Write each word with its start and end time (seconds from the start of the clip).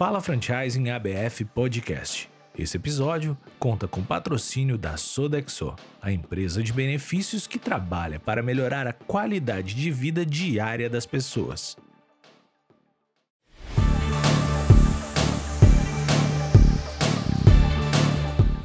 Fala 0.00 0.18
Franchising 0.22 0.88
ABF 0.88 1.44
Podcast. 1.44 2.30
Esse 2.58 2.78
episódio 2.78 3.36
conta 3.58 3.86
com 3.86 4.02
patrocínio 4.02 4.78
da 4.78 4.96
Sodexo, 4.96 5.76
a 6.00 6.10
empresa 6.10 6.62
de 6.62 6.72
benefícios 6.72 7.46
que 7.46 7.58
trabalha 7.58 8.18
para 8.18 8.42
melhorar 8.42 8.86
a 8.86 8.94
qualidade 8.94 9.74
de 9.74 9.90
vida 9.90 10.24
diária 10.24 10.88
das 10.88 11.04
pessoas. 11.04 11.76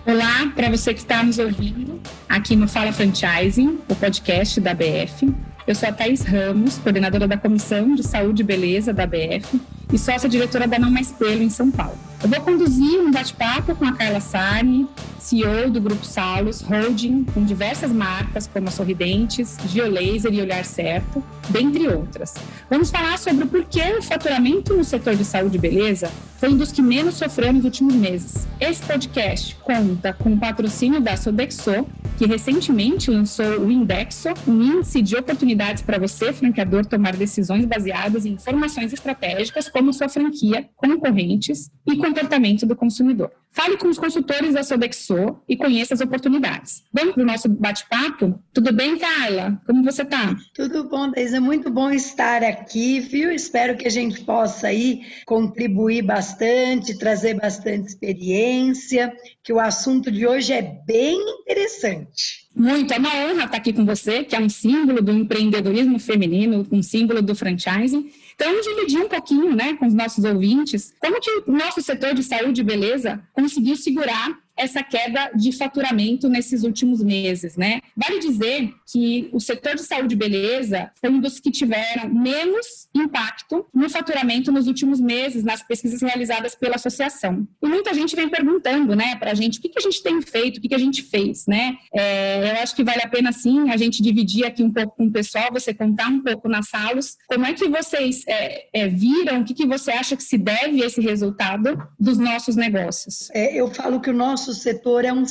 Olá, 0.05 0.53
para 0.55 0.69
você 0.69 0.93
que 0.93 1.01
está 1.01 1.21
nos 1.21 1.37
ouvindo 1.37 1.99
aqui 2.29 2.55
no 2.55 2.65
Fala 2.65 2.93
Franchising, 2.93 3.81
o 3.89 3.95
podcast 3.97 4.61
da 4.61 4.71
ABF. 4.71 5.35
Eu 5.67 5.75
sou 5.75 5.89
a 5.89 5.91
Thais 5.91 6.21
Ramos, 6.21 6.77
coordenadora 6.77 7.27
da 7.27 7.37
Comissão 7.37 7.93
de 7.93 8.03
Saúde 8.03 8.41
e 8.41 8.45
Beleza 8.45 8.93
da 8.93 9.03
ABF 9.03 9.59
e 9.91 9.97
sócia-diretora 9.97 10.67
da 10.67 10.79
Não 10.79 10.89
Mais 10.89 11.11
Pelo 11.11 11.41
em 11.41 11.49
São 11.49 11.71
Paulo. 11.71 11.97
Eu 12.23 12.29
vou 12.29 12.41
conduzir 12.41 12.99
um 12.99 13.11
bate-papo 13.11 13.75
com 13.75 13.85
a 13.85 13.91
Carla 13.91 14.19
Sani, 14.19 14.87
CEO 15.19 15.69
do 15.69 15.79
Grupo 15.79 16.05
Salos, 16.05 16.61
holding 16.61 17.23
com 17.25 17.43
diversas 17.43 17.91
marcas 17.91 18.47
como 18.47 18.67
a 18.67 18.71
Sorridentes, 18.71 19.57
Geolaser 19.67 20.33
e 20.33 20.41
Olhar 20.41 20.65
Certo, 20.65 21.23
dentre 21.49 21.87
outras. 21.87 22.33
Vamos 22.69 22.89
falar 22.89 23.19
sobre 23.19 23.43
o 23.43 23.47
porquê 23.47 23.95
o 23.97 24.01
faturamento 24.01 24.73
no 24.73 24.83
setor 24.83 25.15
de 25.15 25.25
saúde 25.25 25.57
e 25.57 25.59
beleza 25.59 26.11
foi 26.37 26.49
um 26.49 26.57
dos 26.57 26.71
que 26.71 26.81
menos 26.81 27.15
sofreu 27.15 27.53
nos 27.53 27.63
últimos 27.63 27.95
meses. 27.95 28.47
Esse 28.59 28.83
podcast 28.83 29.55
conta 29.63 30.13
com 30.13 30.33
o 30.33 30.37
patrocínio 30.37 30.99
da 30.99 31.15
Sodexo, 31.15 31.87
que 32.17 32.25
recentemente 32.25 33.11
lançou 33.11 33.59
o 33.59 33.71
Indexo, 33.71 34.29
um 34.47 34.61
índice 34.61 35.01
de 35.01 35.15
oportunidades 35.15 35.83
para 35.83 35.99
você, 35.99 36.31
franqueador, 36.31 36.85
tomar 36.85 37.15
decisões 37.15 37.65
baseadas 37.65 38.25
em 38.25 38.33
informações 38.33 38.93
estratégicas 38.93 39.67
como 39.67 39.93
sua 39.93 40.07
franquia, 40.07 40.69
concorrentes 40.75 41.69
e 41.85 41.97
comportamento 41.97 42.65
do 42.65 42.75
consumidor. 42.75 43.31
Fale 43.55 43.77
com 43.77 43.87
os 43.87 43.97
consultores 43.97 44.53
da 44.53 44.63
Sodexo 44.63 45.41
e 45.47 45.55
conheça 45.55 45.93
as 45.93 46.01
oportunidades. 46.01 46.83
Vamos 46.91 47.13
para 47.13 47.23
o 47.23 47.25
nosso 47.25 47.47
bate-papo? 47.47 48.37
Tudo 48.53 48.73
bem, 48.73 48.97
Carla? 48.97 49.61
Como 49.65 49.81
você 49.81 50.01
está? 50.01 50.35
Tudo 50.53 50.83
bom. 50.89 51.09
É 51.15 51.39
muito 51.39 51.71
bom 51.71 51.89
estar 51.89 52.43
aqui, 52.43 52.99
viu? 52.99 53.31
Espero 53.31 53.77
que 53.77 53.87
a 53.87 53.89
gente 53.89 54.25
possa 54.25 54.67
aí 54.67 55.03
contribuir 55.25 56.01
bastante, 56.01 56.97
trazer 56.97 57.35
bastante 57.35 57.87
experiência, 57.87 59.15
que 59.41 59.53
o 59.53 59.59
assunto 59.59 60.11
de 60.11 60.27
hoje 60.27 60.51
é 60.51 60.61
bem 60.61 61.17
interessante. 61.39 62.44
Muito, 62.55 62.93
é 62.93 62.97
uma 62.97 63.09
honra 63.09 63.43
estar 63.43 63.57
aqui 63.57 63.73
com 63.73 63.85
você, 63.85 64.23
que 64.23 64.33
é 64.33 64.39
um 64.39 64.47
símbolo 64.47 65.01
do 65.01 65.11
empreendedorismo 65.11 65.99
feminino, 65.99 66.65
um 66.71 66.81
símbolo 66.81 67.21
do 67.21 67.35
franchising. 67.35 68.09
Então, 68.33 68.61
dividir 68.61 68.99
um 68.99 69.09
pouquinho 69.09 69.53
né, 69.53 69.73
com 69.73 69.85
os 69.85 69.93
nossos 69.93 70.23
ouvintes 70.23 70.93
como 70.99 71.19
que 71.19 71.29
o 71.45 71.51
nosso 71.51 71.81
setor 71.81 72.13
de 72.13 72.23
saúde 72.23 72.61
e 72.61 72.63
beleza 72.63 73.21
conseguiu 73.33 73.75
segurar 73.75 74.39
essa 74.57 74.83
queda 74.83 75.31
de 75.35 75.51
faturamento 75.51 76.29
nesses 76.29 76.63
últimos 76.63 77.03
meses, 77.03 77.55
né? 77.57 77.81
Vale 77.95 78.19
dizer 78.19 78.73
que 78.91 79.29
o 79.31 79.39
setor 79.39 79.75
de 79.75 79.83
saúde 79.83 80.15
e 80.15 80.17
beleza 80.17 80.91
foi 80.99 81.09
um 81.09 81.19
dos 81.19 81.39
que 81.39 81.51
tiveram 81.51 82.09
menos 82.09 82.87
impacto 82.93 83.65
no 83.73 83.89
faturamento 83.89 84.51
nos 84.51 84.67
últimos 84.67 84.99
meses, 84.99 85.43
nas 85.43 85.61
pesquisas 85.61 86.01
realizadas 86.01 86.55
pela 86.55 86.75
associação. 86.75 87.47
E 87.61 87.67
muita 87.67 87.93
gente 87.93 88.15
vem 88.15 88.29
perguntando, 88.29 88.95
né, 88.95 89.15
para 89.15 89.31
a 89.31 89.33
gente, 89.33 89.59
o 89.59 89.61
que, 89.61 89.69
que 89.69 89.79
a 89.79 89.81
gente 89.81 90.01
tem 90.01 90.21
feito, 90.21 90.57
o 90.57 90.61
que, 90.61 90.69
que 90.69 90.75
a 90.75 90.79
gente 90.79 91.03
fez, 91.03 91.45
né? 91.47 91.77
É, 91.93 92.51
eu 92.51 92.63
acho 92.63 92.75
que 92.75 92.83
vale 92.83 93.01
a 93.01 93.09
pena, 93.09 93.31
sim, 93.31 93.69
a 93.69 93.77
gente 93.77 94.01
dividir 94.01 94.45
aqui 94.45 94.63
um 94.63 94.71
pouco 94.71 94.95
com 94.95 95.07
o 95.07 95.11
pessoal, 95.11 95.49
você 95.51 95.73
contar 95.73 96.07
um 96.07 96.21
pouco 96.21 96.47
nas 96.47 96.69
salas, 96.69 97.17
como 97.27 97.45
é 97.45 97.53
que 97.53 97.67
vocês 97.67 98.23
é, 98.27 98.67
é, 98.73 98.87
viram, 98.87 99.41
o 99.41 99.43
que, 99.43 99.53
que 99.53 99.65
você 99.65 99.91
acha 99.91 100.15
que 100.15 100.23
se 100.23 100.37
deve 100.37 100.81
a 100.81 100.85
esse 100.85 101.01
resultado 101.01 101.77
dos 101.99 102.17
nossos 102.17 102.55
negócios? 102.55 103.29
É, 103.31 103.55
eu 103.55 103.67
falo 103.73 103.99
que 103.99 104.09
o 104.09 104.13
nosso 104.13 104.44
setor 104.53 105.05
é 105.05 105.13
um, 105.13 105.23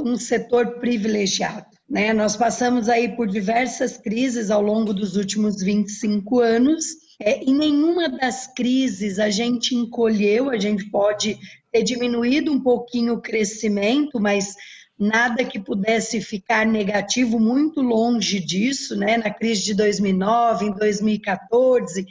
um 0.00 0.16
setor 0.16 0.78
privilegiado. 0.78 1.66
Né? 1.88 2.12
Nós 2.12 2.36
passamos 2.36 2.88
aí 2.88 3.16
por 3.16 3.26
diversas 3.26 3.96
crises 3.96 4.50
ao 4.50 4.62
longo 4.62 4.94
dos 4.94 5.16
últimos 5.16 5.62
25 5.62 6.38
anos. 6.38 6.84
É, 7.20 7.42
em 7.42 7.54
nenhuma 7.54 8.08
das 8.08 8.46
crises 8.46 9.18
a 9.18 9.28
gente 9.28 9.74
encolheu, 9.74 10.48
a 10.50 10.58
gente 10.58 10.88
pode 10.90 11.38
ter 11.72 11.82
diminuído 11.82 12.52
um 12.52 12.60
pouquinho 12.60 13.14
o 13.14 13.20
crescimento, 13.20 14.20
mas 14.20 14.54
nada 14.98 15.44
que 15.44 15.58
pudesse 15.58 16.20
ficar 16.20 16.66
negativo, 16.66 17.40
muito 17.40 17.80
longe 17.80 18.38
disso, 18.38 18.94
né? 18.94 19.16
Na 19.16 19.30
crise 19.30 19.64
de 19.64 19.74
2009, 19.74 20.66
em 20.66 20.72
2014, 20.72 22.06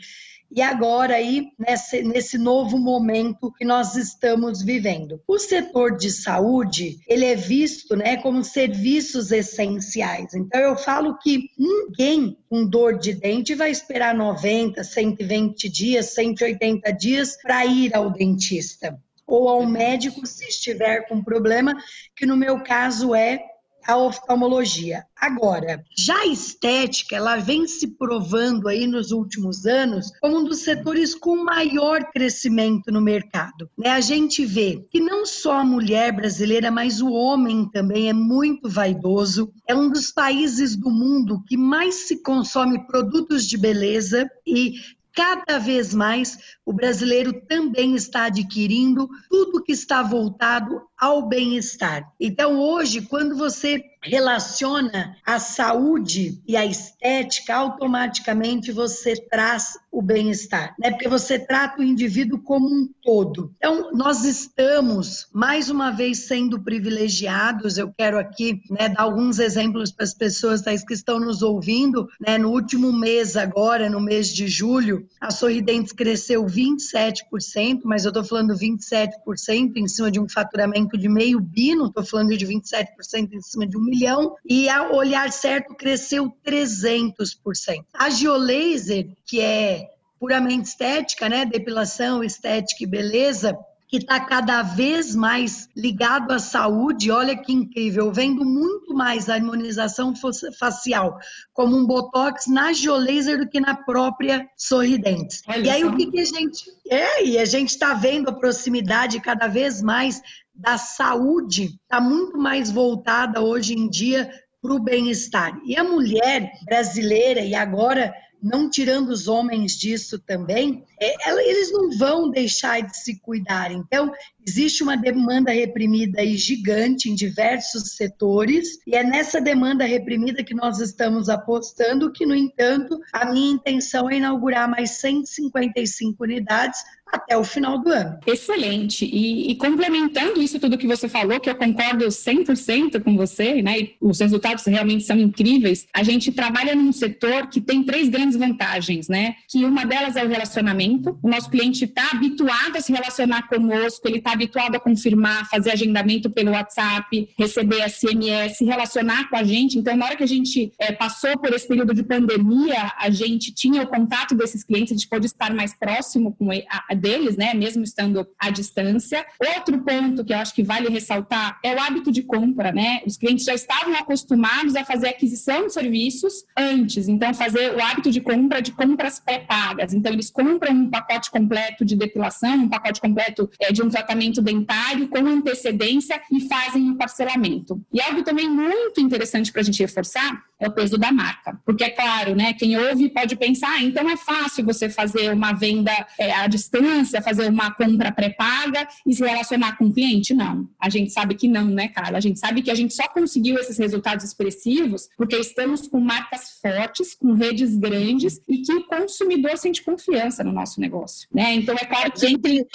e 0.52 0.62
agora 0.62 1.16
aí 1.16 1.50
nesse, 1.58 2.02
nesse 2.02 2.38
novo 2.38 2.78
momento 2.78 3.52
que 3.52 3.66
nós 3.66 3.96
estamos 3.96 4.62
vivendo. 4.62 5.22
O 5.28 5.38
setor 5.38 5.96
de 5.96 6.12
saúde, 6.12 7.00
ele 7.08 7.26
é 7.26 7.36
visto, 7.36 7.96
né, 7.96 8.18
como 8.18 8.44
serviços 8.44 9.32
essenciais. 9.32 10.34
Então 10.34 10.60
eu 10.60 10.76
falo 10.76 11.18
que 11.20 11.50
ninguém 11.58 12.38
com 12.50 12.66
dor 12.66 12.98
de 12.98 13.14
dente 13.14 13.54
vai 13.54 13.70
esperar 13.70 14.16
90, 14.16 14.84
120 14.84 15.70
dias, 15.70 16.14
180 16.14 16.92
dias 16.94 17.38
para 17.42 17.66
ir 17.66 17.96
ao 17.96 18.12
dentista 18.12 19.00
ou 19.30 19.48
ao 19.48 19.64
médico 19.64 20.26
se 20.26 20.46
estiver 20.46 21.08
com 21.08 21.24
problema, 21.24 21.76
que 22.16 22.26
no 22.26 22.36
meu 22.36 22.64
caso 22.64 23.14
é 23.14 23.40
a 23.88 23.98
oftalmologia. 23.98 25.04
Agora, 25.16 25.84
já 25.98 26.20
a 26.20 26.28
estética, 26.28 27.16
ela 27.16 27.38
vem 27.38 27.68
se 27.68 27.88
provando 27.88 28.68
aí 28.68 28.88
nos 28.88 29.12
últimos 29.12 29.66
anos 29.66 30.12
como 30.22 30.40
um 30.40 30.44
dos 30.44 30.60
setores 30.60 31.14
com 31.14 31.44
maior 31.44 32.04
crescimento 32.12 32.92
no 32.92 33.02
mercado. 33.02 33.70
Né? 33.78 33.90
A 33.90 34.02
gente 34.02 34.46
vê 34.46 34.86
que 34.90 35.00
não 35.00 35.26
só 35.26 35.60
a 35.60 35.64
mulher 35.64 36.12
brasileira, 36.16 36.72
mas 36.72 37.02
o 37.02 37.12
homem 37.12 37.70
também 37.70 38.10
é 38.10 38.14
muito 38.14 38.70
vaidoso. 38.70 39.52
É 39.68 39.76
um 39.76 39.90
dos 39.90 40.12
países 40.12 40.76
do 40.76 40.90
mundo 40.90 41.44
que 41.48 41.58
mais 41.58 42.08
se 42.08 42.22
consome 42.22 42.86
produtos 42.88 43.46
de 43.46 43.58
beleza 43.58 44.30
e 44.46 44.76
cada 45.20 45.58
vez 45.58 45.94
mais 45.94 46.38
o 46.66 46.72
brasileiro 46.72 47.34
também 47.46 47.94
está 47.94 48.26
adquirindo 48.26 49.10
tudo 49.30 49.62
que 49.62 49.74
está 49.74 50.02
voltado 50.02 50.82
ao 51.00 51.28
bem-estar. 51.28 52.12
Então, 52.20 52.60
hoje, 52.60 53.02
quando 53.02 53.36
você 53.38 53.84
relaciona 54.02 55.18
a 55.26 55.40
saúde 55.40 56.42
e 56.48 56.56
a 56.56 56.66
estética, 56.66 57.56
automaticamente 57.56 58.72
você 58.72 59.14
traz 59.16 59.78
o 59.92 60.02
bem-estar, 60.02 60.74
né? 60.80 60.92
Porque 60.92 61.10
você 61.10 61.38
trata 61.38 61.82
o 61.82 61.84
indivíduo 61.84 62.40
como 62.42 62.68
um 62.68 62.90
todo. 63.02 63.54
Então, 63.58 63.92
nós 63.94 64.24
estamos 64.24 65.28
mais 65.34 65.70
uma 65.70 65.92
vez 65.92 66.20
sendo 66.28 66.62
privilegiados. 66.62 67.78
Eu 67.78 67.92
quero 67.92 68.18
aqui, 68.18 68.62
né, 68.70 68.88
dar 68.90 69.02
alguns 69.02 69.40
exemplos 69.40 69.92
para 69.92 70.06
as 70.06 70.14
pessoas 70.14 70.62
que 70.62 70.94
estão 70.94 71.20
nos 71.20 71.42
ouvindo, 71.42 72.08
né? 72.20 72.38
No 72.38 72.52
último 72.52 72.94
mês 72.94 73.36
agora, 73.36 73.90
no 73.90 74.00
mês 74.00 74.30
de 74.30 74.48
julho, 74.48 75.08
a 75.20 75.32
Sorridentes 75.32 75.92
cresceu 75.92 76.46
27%, 76.46 77.82
mas 77.84 78.06
eu 78.06 78.10
estou 78.10 78.24
falando 78.24 78.56
27% 78.56 79.76
em 79.76 79.88
cima 79.88 80.10
de 80.10 80.20
um 80.20 80.30
faturamento 80.30 80.89
de 80.98 81.10
meio 81.10 81.40
bi, 81.40 81.76
não 81.76 81.88
estou 81.88 82.04
falando 82.04 82.36
de 82.36 82.46
27% 82.46 83.34
em 83.34 83.42
cima 83.42 83.68
de 83.68 83.78
um 83.78 83.82
milhão, 83.82 84.36
e 84.46 84.70
a 84.70 84.92
Olhar 84.92 85.32
Certo 85.32 85.76
cresceu 85.76 86.32
300%. 86.46 87.86
A 87.94 88.10
Geolaser, 88.10 89.10
que 89.26 89.42
é 89.42 89.90
puramente 90.20 90.68
estética, 90.68 91.30
né, 91.30 91.46
depilação, 91.46 92.24
estética 92.24 92.84
e 92.84 92.88
beleza, 92.88 93.58
que 93.90 93.98
está 93.98 94.20
cada 94.20 94.62
vez 94.62 95.16
mais 95.16 95.68
ligado 95.76 96.32
à 96.32 96.38
saúde. 96.38 97.10
Olha 97.10 97.36
que 97.36 97.52
incrível, 97.52 98.14
vendo 98.14 98.46
muito 98.46 98.94
mais 98.94 99.28
a 99.28 99.34
harmonização 99.34 100.14
facial 100.58 101.18
como 101.52 101.76
um 101.76 101.88
botox 101.88 102.46
na 102.46 102.72
Geolaser 102.72 103.40
do 103.40 103.50
que 103.50 103.60
na 103.60 103.76
própria 103.76 104.48
Sorridentes. 104.56 105.42
Olha 105.48 105.66
e 105.66 105.70
aí 105.70 105.82
só. 105.82 105.88
o 105.88 105.98
que, 105.98 106.06
que 106.06 106.20
a 106.20 106.26
gente 106.26 106.66
é 106.88 107.26
e 107.26 107.40
a 107.40 107.46
gente 107.46 107.70
está 107.70 107.96
vendo 107.96 108.30
a 108.30 108.34
proximidade 108.34 109.20
cada 109.20 109.48
vez 109.48 109.82
mais 109.82 110.22
da 110.60 110.78
saúde 110.78 111.80
está 111.82 112.02
muito 112.02 112.38
mais 112.38 112.70
voltada 112.70 113.42
hoje 113.42 113.74
em 113.74 113.90
dia 113.90 114.30
para 114.62 114.74
o 114.74 114.80
bem-estar. 114.80 115.58
E 115.66 115.78
a 115.78 115.84
mulher 115.86 116.52
brasileira, 116.66 117.40
e 117.40 117.56
agora 117.56 118.14
não 118.42 118.70
tirando 118.70 119.10
os 119.10 119.28
homens 119.28 119.78
disso 119.78 120.20
também, 120.20 120.84
é, 121.00 121.32
eles 121.50 121.72
não 121.72 121.92
vão 121.98 122.30
deixar 122.30 122.82
de 122.82 122.98
se 122.98 123.20
cuidar. 123.20 123.72
Então, 123.72 124.12
Existe 124.50 124.82
uma 124.82 124.98
demanda 124.98 125.52
reprimida 125.52 126.24
e 126.24 126.36
gigante 126.36 127.08
em 127.08 127.14
diversos 127.14 127.92
setores, 127.96 128.80
e 128.88 128.96
é 128.96 129.04
nessa 129.04 129.40
demanda 129.40 129.86
reprimida 129.86 130.44
que 130.44 130.56
nós 130.56 130.80
estamos 130.80 131.30
apostando, 131.30 132.12
que, 132.12 132.26
no 132.26 132.34
entanto, 132.34 133.00
a 133.14 133.32
minha 133.32 133.52
intenção 133.52 134.10
é 134.10 134.18
inaugurar 134.18 134.68
mais 134.68 134.92
155 135.02 136.24
unidades 136.24 136.80
até 137.06 137.38
o 137.38 137.44
final 137.44 137.80
do 137.80 137.90
ano. 137.90 138.20
Excelente. 138.26 139.06
E, 139.06 139.52
e, 139.52 139.56
complementando 139.56 140.42
isso 140.42 140.60
tudo 140.60 140.78
que 140.78 140.88
você 140.88 141.10
falou, 141.10 141.40
que 141.40 141.50
eu 141.50 141.56
concordo 141.56 142.06
100% 142.06 143.04
com 143.04 143.16
você, 143.16 143.62
né? 143.62 143.90
Os 144.00 144.20
resultados 144.20 144.64
realmente 144.66 145.04
são 145.04 145.18
incríveis. 145.18 145.88
A 145.94 146.04
gente 146.04 146.32
trabalha 146.32 146.76
num 146.76 146.92
setor 146.92 147.48
que 147.48 147.60
tem 147.60 147.84
três 147.84 148.10
grandes 148.10 148.29
vantagens, 148.36 149.08
né? 149.08 149.36
Que 149.50 149.66
uma 149.66 149.86
delas 149.86 150.16
é 150.16 150.24
o 150.24 150.28
relacionamento. 150.28 151.18
O 151.22 151.30
nosso 151.30 151.50
cliente 151.50 151.86
está 151.86 152.10
habituado 152.12 152.78
a 152.78 152.82
se 152.82 152.92
relacionar 152.92 153.48
conosco, 153.48 154.08
ele 154.08 154.18
está 154.18 154.32
habituado 154.34 154.76
a 154.76 154.80
confirmar, 154.80 155.50
fazer 155.50 155.72
agendamento 155.72 156.30
pelo 156.30 156.52
WhatsApp, 156.52 157.30
receber 157.38 157.90
SMS, 157.90 158.62
relacionar 158.62 159.30
com 159.30 159.36
a 159.36 159.44
gente. 159.44 159.78
Então, 159.78 159.96
na 159.96 160.06
hora 160.06 160.16
que 160.16 160.24
a 160.24 160.28
gente 160.28 160.72
é, 160.80 160.92
passou 160.92 161.38
por 161.38 161.54
esse 161.54 161.68
período 161.68 161.94
de 161.94 162.04
pandemia, 162.04 162.94
a 162.98 163.10
gente 163.10 163.54
tinha 163.54 163.84
o 163.84 163.88
contato 163.88 164.36
desses 164.36 164.64
clientes, 164.64 164.92
a 164.92 164.96
gente 164.96 165.08
pôde 165.08 165.26
estar 165.26 165.54
mais 165.54 165.74
próximo 165.74 166.34
com 166.34 166.50
a, 166.52 166.94
deles, 166.94 167.38
né, 167.38 167.54
mesmo 167.54 167.84
estando 167.84 168.28
à 168.40 168.50
distância. 168.50 169.26
Outro 169.56 169.80
ponto 169.80 170.24
que 170.24 170.34
eu 170.34 170.38
acho 170.38 170.54
que 170.54 170.64
vale 170.64 170.90
ressaltar 170.90 171.60
é 171.64 171.74
o 171.74 171.80
hábito 171.80 172.12
de 172.12 172.24
compra, 172.24 172.72
né? 172.72 173.02
Os 173.06 173.18
clientes 173.18 173.46
já 173.46 173.54
estavam 173.54 173.94
acostumados 173.96 174.76
a 174.76 174.86
fazer 174.86 175.10
aquisição 175.10 175.68
de 175.68 175.74
serviços 175.74 176.46
antes, 176.58 177.08
então 177.08 177.34
fazer 177.34 177.76
o 177.76 177.82
hábito 177.82 178.12
de 178.12 178.19
compra 178.20 178.62
de 178.62 178.72
compras 178.72 179.20
pré-pagas. 179.20 179.94
Então 179.94 180.12
eles 180.12 180.30
compram 180.30 180.74
um 180.74 180.90
pacote 180.90 181.32
completo 181.32 181.86
de 181.86 181.96
depilação, 181.96 182.56
um 182.56 182.70
pacote 182.70 183.00
completo 183.00 183.50
é, 183.60 183.72
de 183.72 183.82
um 183.82 183.90
tratamento 183.90 184.42
dentário 184.42 185.08
com 185.08 185.20
antecedência 185.20 186.22
e 186.32 186.42
fazem 186.48 186.84
um 186.84 186.96
parcelamento. 186.96 187.82
E 187.94 188.02
algo 188.02 188.24
também 188.24 188.50
muito 188.50 189.00
interessante 189.00 189.52
para 189.52 189.62
a 189.62 189.64
gente 189.64 189.82
reforçar 189.82 190.44
é 190.60 190.68
o 190.68 190.72
peso 190.72 190.98
da 190.98 191.12
marca, 191.12 191.58
porque 191.66 191.86
é 191.86 191.90
claro, 191.90 192.36
né? 192.36 192.54
Quem 192.54 192.78
ouve 192.78 193.10
pode 193.10 193.36
pensar, 193.38 193.70
ah, 193.70 193.84
então 193.84 194.10
é 194.10 194.18
fácil 194.18 194.66
você 194.66 194.90
fazer 194.90 195.32
uma 195.32 195.54
venda 195.54 195.92
é, 196.18 196.34
à 196.34 196.48
distância 196.48 197.22
fazer 197.22 197.50
uma 197.50 197.72
compra 197.72 198.12
pré-paga 198.12 198.88
e 199.06 199.14
se 199.14 199.24
relacionar 199.24 199.78
com 199.78 199.86
o 199.86 199.94
cliente? 199.94 200.34
Não. 200.34 200.68
A 200.80 200.90
gente 200.90 201.12
sabe 201.12 201.36
que 201.36 201.48
não, 201.48 201.66
né, 201.66 201.88
Carla? 201.88 202.18
A 202.18 202.22
gente 202.22 202.40
sabe 202.40 202.62
que 202.62 202.72
a 202.72 202.76
gente 202.76 202.94
só 202.94 203.08
conseguiu 203.08 203.58
esses 203.58 203.78
resultados 203.78 204.26
expressivos 204.26 205.08
porque 205.18 205.36
estamos 205.38 205.88
com 205.88 206.00
marcas 206.00 206.60
fortes, 206.62 207.16
com 207.16 207.34
redes 207.34 207.78
grandes 207.78 208.09
e 208.48 208.62
que 208.62 208.74
o 208.74 208.88
consumidor 208.88 209.58
sente 209.58 209.84
confiança 209.84 210.44
no 210.44 210.52
nosso 210.52 210.80
negócio, 210.80 211.28
né? 211.34 211.54
Então, 211.54 211.76
é 211.76 211.86
claro 211.86 212.12
que 212.12 212.26
entre 212.26 212.68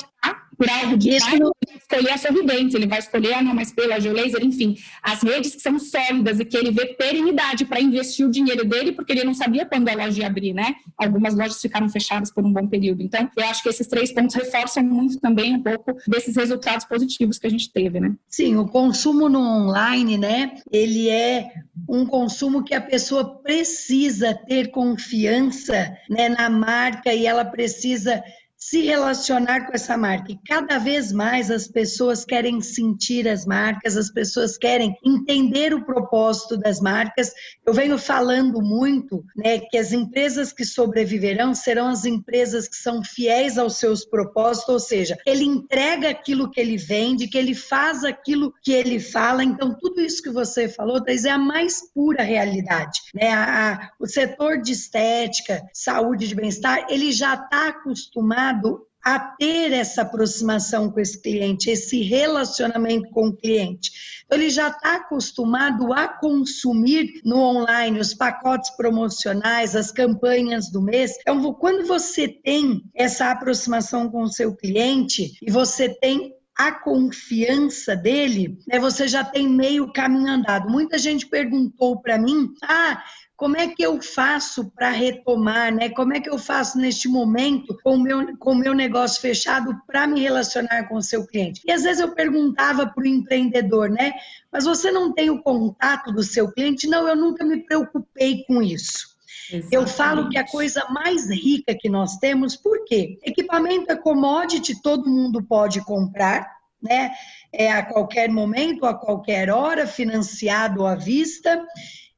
por 0.56 0.68
algo 0.68 0.96
de 0.96 1.10
Isso... 1.10 1.28
ele 1.30 1.44
vai 1.44 1.76
escolher 1.78 2.12
a 2.12 2.18
Sorridentes, 2.18 2.74
ele 2.74 2.86
vai 2.86 2.98
escolher, 2.98 3.34
ah, 3.34 3.42
não, 3.42 3.54
mas 3.54 3.72
pela 3.72 4.00
Geolaser, 4.00 4.44
enfim, 4.44 4.76
as 5.02 5.22
redes 5.22 5.54
que 5.54 5.62
são 5.62 5.78
sólidas 5.78 6.40
e 6.40 6.44
que 6.44 6.56
ele 6.56 6.70
vê 6.70 6.86
perenidade 6.86 7.64
para 7.64 7.80
investir 7.80 8.26
o 8.26 8.30
dinheiro 8.30 8.64
dele, 8.64 8.92
porque 8.92 9.12
ele 9.12 9.24
não 9.24 9.34
sabia 9.34 9.66
quando 9.66 9.88
a 9.88 9.94
loja 9.94 10.20
ia 10.20 10.26
abrir, 10.26 10.52
né? 10.52 10.74
Algumas 10.96 11.34
lojas 11.34 11.60
ficaram 11.60 11.88
fechadas 11.88 12.30
por 12.30 12.44
um 12.44 12.52
bom 12.52 12.66
período. 12.66 13.02
Então, 13.02 13.28
eu 13.36 13.44
acho 13.44 13.62
que 13.62 13.68
esses 13.68 13.86
três 13.86 14.12
pontos 14.12 14.34
reforçam 14.34 14.82
muito 14.82 15.20
também 15.20 15.54
um 15.54 15.62
pouco 15.62 15.96
desses 16.06 16.36
resultados 16.36 16.84
positivos 16.86 17.38
que 17.38 17.46
a 17.46 17.50
gente 17.50 17.72
teve, 17.72 18.00
né? 18.00 18.14
Sim, 18.28 18.56
o 18.56 18.66
consumo 18.66 19.28
no 19.28 19.40
online, 19.40 20.16
né? 20.16 20.54
Ele 20.70 21.08
é 21.08 21.50
um 21.88 22.06
consumo 22.06 22.64
que 22.64 22.74
a 22.74 22.80
pessoa 22.80 23.42
precisa 23.42 24.34
ter 24.34 24.70
confiança 24.70 25.96
né, 26.08 26.28
na 26.28 26.48
marca 26.48 27.12
e 27.12 27.26
ela 27.26 27.44
precisa 27.44 28.22
se 28.64 28.80
relacionar 28.80 29.66
com 29.66 29.74
essa 29.74 29.94
marca. 29.94 30.32
E 30.32 30.38
cada 30.48 30.78
vez 30.78 31.12
mais 31.12 31.50
as 31.50 31.68
pessoas 31.68 32.24
querem 32.24 32.62
sentir 32.62 33.28
as 33.28 33.44
marcas, 33.44 33.94
as 33.94 34.10
pessoas 34.10 34.56
querem 34.56 34.96
entender 35.04 35.74
o 35.74 35.84
propósito 35.84 36.56
das 36.56 36.80
marcas. 36.80 37.30
Eu 37.66 37.74
venho 37.74 37.98
falando 37.98 38.62
muito, 38.62 39.22
né, 39.36 39.58
que 39.58 39.76
as 39.76 39.92
empresas 39.92 40.50
que 40.50 40.64
sobreviverão 40.64 41.54
serão 41.54 41.88
as 41.88 42.06
empresas 42.06 42.66
que 42.66 42.76
são 42.76 43.04
fiéis 43.04 43.58
aos 43.58 43.76
seus 43.76 44.02
propósitos, 44.02 44.70
ou 44.70 44.80
seja, 44.80 45.18
ele 45.26 45.44
entrega 45.44 46.08
aquilo 46.08 46.50
que 46.50 46.58
ele 46.58 46.78
vende, 46.78 47.28
que 47.28 47.36
ele 47.36 47.54
faz 47.54 48.02
aquilo 48.02 48.50
que 48.62 48.72
ele 48.72 48.98
fala. 48.98 49.44
Então, 49.44 49.76
tudo 49.78 50.00
isso 50.00 50.22
que 50.22 50.30
você 50.30 50.70
falou, 50.70 51.04
Thais, 51.04 51.26
é 51.26 51.30
a 51.30 51.38
mais 51.38 51.92
pura 51.92 52.22
realidade. 52.22 52.98
Né? 53.14 53.30
A, 53.30 53.72
a, 53.72 53.90
o 54.00 54.06
setor 54.06 54.62
de 54.62 54.72
estética, 54.72 55.62
saúde, 55.74 56.26
de 56.26 56.34
bem-estar, 56.34 56.86
ele 56.88 57.12
já 57.12 57.34
está 57.34 57.68
acostumado 57.68 58.53
acostumado 58.54 58.86
a 59.04 59.18
ter 59.18 59.70
essa 59.72 60.00
aproximação 60.00 60.90
com 60.90 60.98
esse 60.98 61.20
cliente, 61.20 61.68
esse 61.68 62.00
relacionamento 62.00 63.10
com 63.10 63.28
o 63.28 63.36
cliente. 63.36 63.90
Então, 64.24 64.38
ele 64.38 64.48
já 64.48 64.68
está 64.68 64.96
acostumado 64.96 65.92
a 65.92 66.08
consumir 66.08 67.20
no 67.22 67.36
online 67.36 68.00
os 68.00 68.14
pacotes 68.14 68.70
promocionais, 68.70 69.76
as 69.76 69.92
campanhas 69.92 70.70
do 70.70 70.80
mês. 70.80 71.18
Então, 71.20 71.52
quando 71.52 71.86
você 71.86 72.26
tem 72.26 72.82
essa 72.94 73.30
aproximação 73.30 74.08
com 74.08 74.22
o 74.22 74.32
seu 74.32 74.56
cliente 74.56 75.36
e 75.42 75.50
você 75.50 75.90
tem 76.00 76.32
a 76.56 76.70
confiança 76.72 77.96
dele, 77.96 78.56
né, 78.66 78.78
você 78.78 79.08
já 79.08 79.24
tem 79.24 79.48
meio 79.48 79.92
caminho 79.92 80.28
andado. 80.28 80.70
Muita 80.70 80.96
gente 80.98 81.26
perguntou 81.26 82.00
para 82.00 82.16
mim: 82.16 82.48
ah, 82.62 83.02
como 83.36 83.56
é 83.56 83.66
que 83.68 83.82
eu 83.82 84.00
faço 84.00 84.70
para 84.70 84.90
retomar, 84.90 85.74
né? 85.74 85.88
Como 85.88 86.14
é 86.14 86.20
que 86.20 86.30
eu 86.30 86.38
faço 86.38 86.78
neste 86.78 87.08
momento 87.08 87.76
com 87.82 87.94
o 87.94 88.00
meu, 88.00 88.36
com 88.38 88.52
o 88.52 88.56
meu 88.56 88.72
negócio 88.72 89.20
fechado 89.20 89.76
para 89.86 90.06
me 90.06 90.20
relacionar 90.20 90.88
com 90.88 90.96
o 90.96 91.02
seu 91.02 91.26
cliente? 91.26 91.60
E 91.64 91.72
às 91.72 91.82
vezes 91.82 92.00
eu 92.00 92.14
perguntava 92.14 92.86
para 92.86 93.02
o 93.02 93.06
empreendedor, 93.06 93.90
né? 93.90 94.12
Mas 94.52 94.64
você 94.64 94.90
não 94.92 95.12
tem 95.12 95.30
o 95.30 95.42
contato 95.42 96.12
do 96.12 96.22
seu 96.22 96.52
cliente? 96.52 96.86
Não, 96.86 97.08
eu 97.08 97.16
nunca 97.16 97.44
me 97.44 97.58
preocupei 97.64 98.44
com 98.46 98.62
isso. 98.62 99.14
Exatamente. 99.50 99.74
Eu 99.74 99.86
falo 99.86 100.28
que 100.30 100.38
a 100.38 100.46
coisa 100.46 100.86
mais 100.90 101.28
rica 101.28 101.74
que 101.74 101.88
nós 101.88 102.16
temos, 102.16 102.56
por 102.56 102.84
quê? 102.84 103.18
Equipamento 103.24 103.90
é 103.90 103.96
commodity, 103.96 104.80
todo 104.80 105.10
mundo 105.10 105.42
pode 105.42 105.80
comprar, 105.84 106.48
né? 106.80 107.10
É 107.52 107.70
a 107.70 107.84
qualquer 107.84 108.30
momento, 108.30 108.86
a 108.86 108.94
qualquer 108.94 109.50
hora, 109.50 109.86
financiado 109.86 110.86
à 110.86 110.94
vista. 110.94 111.66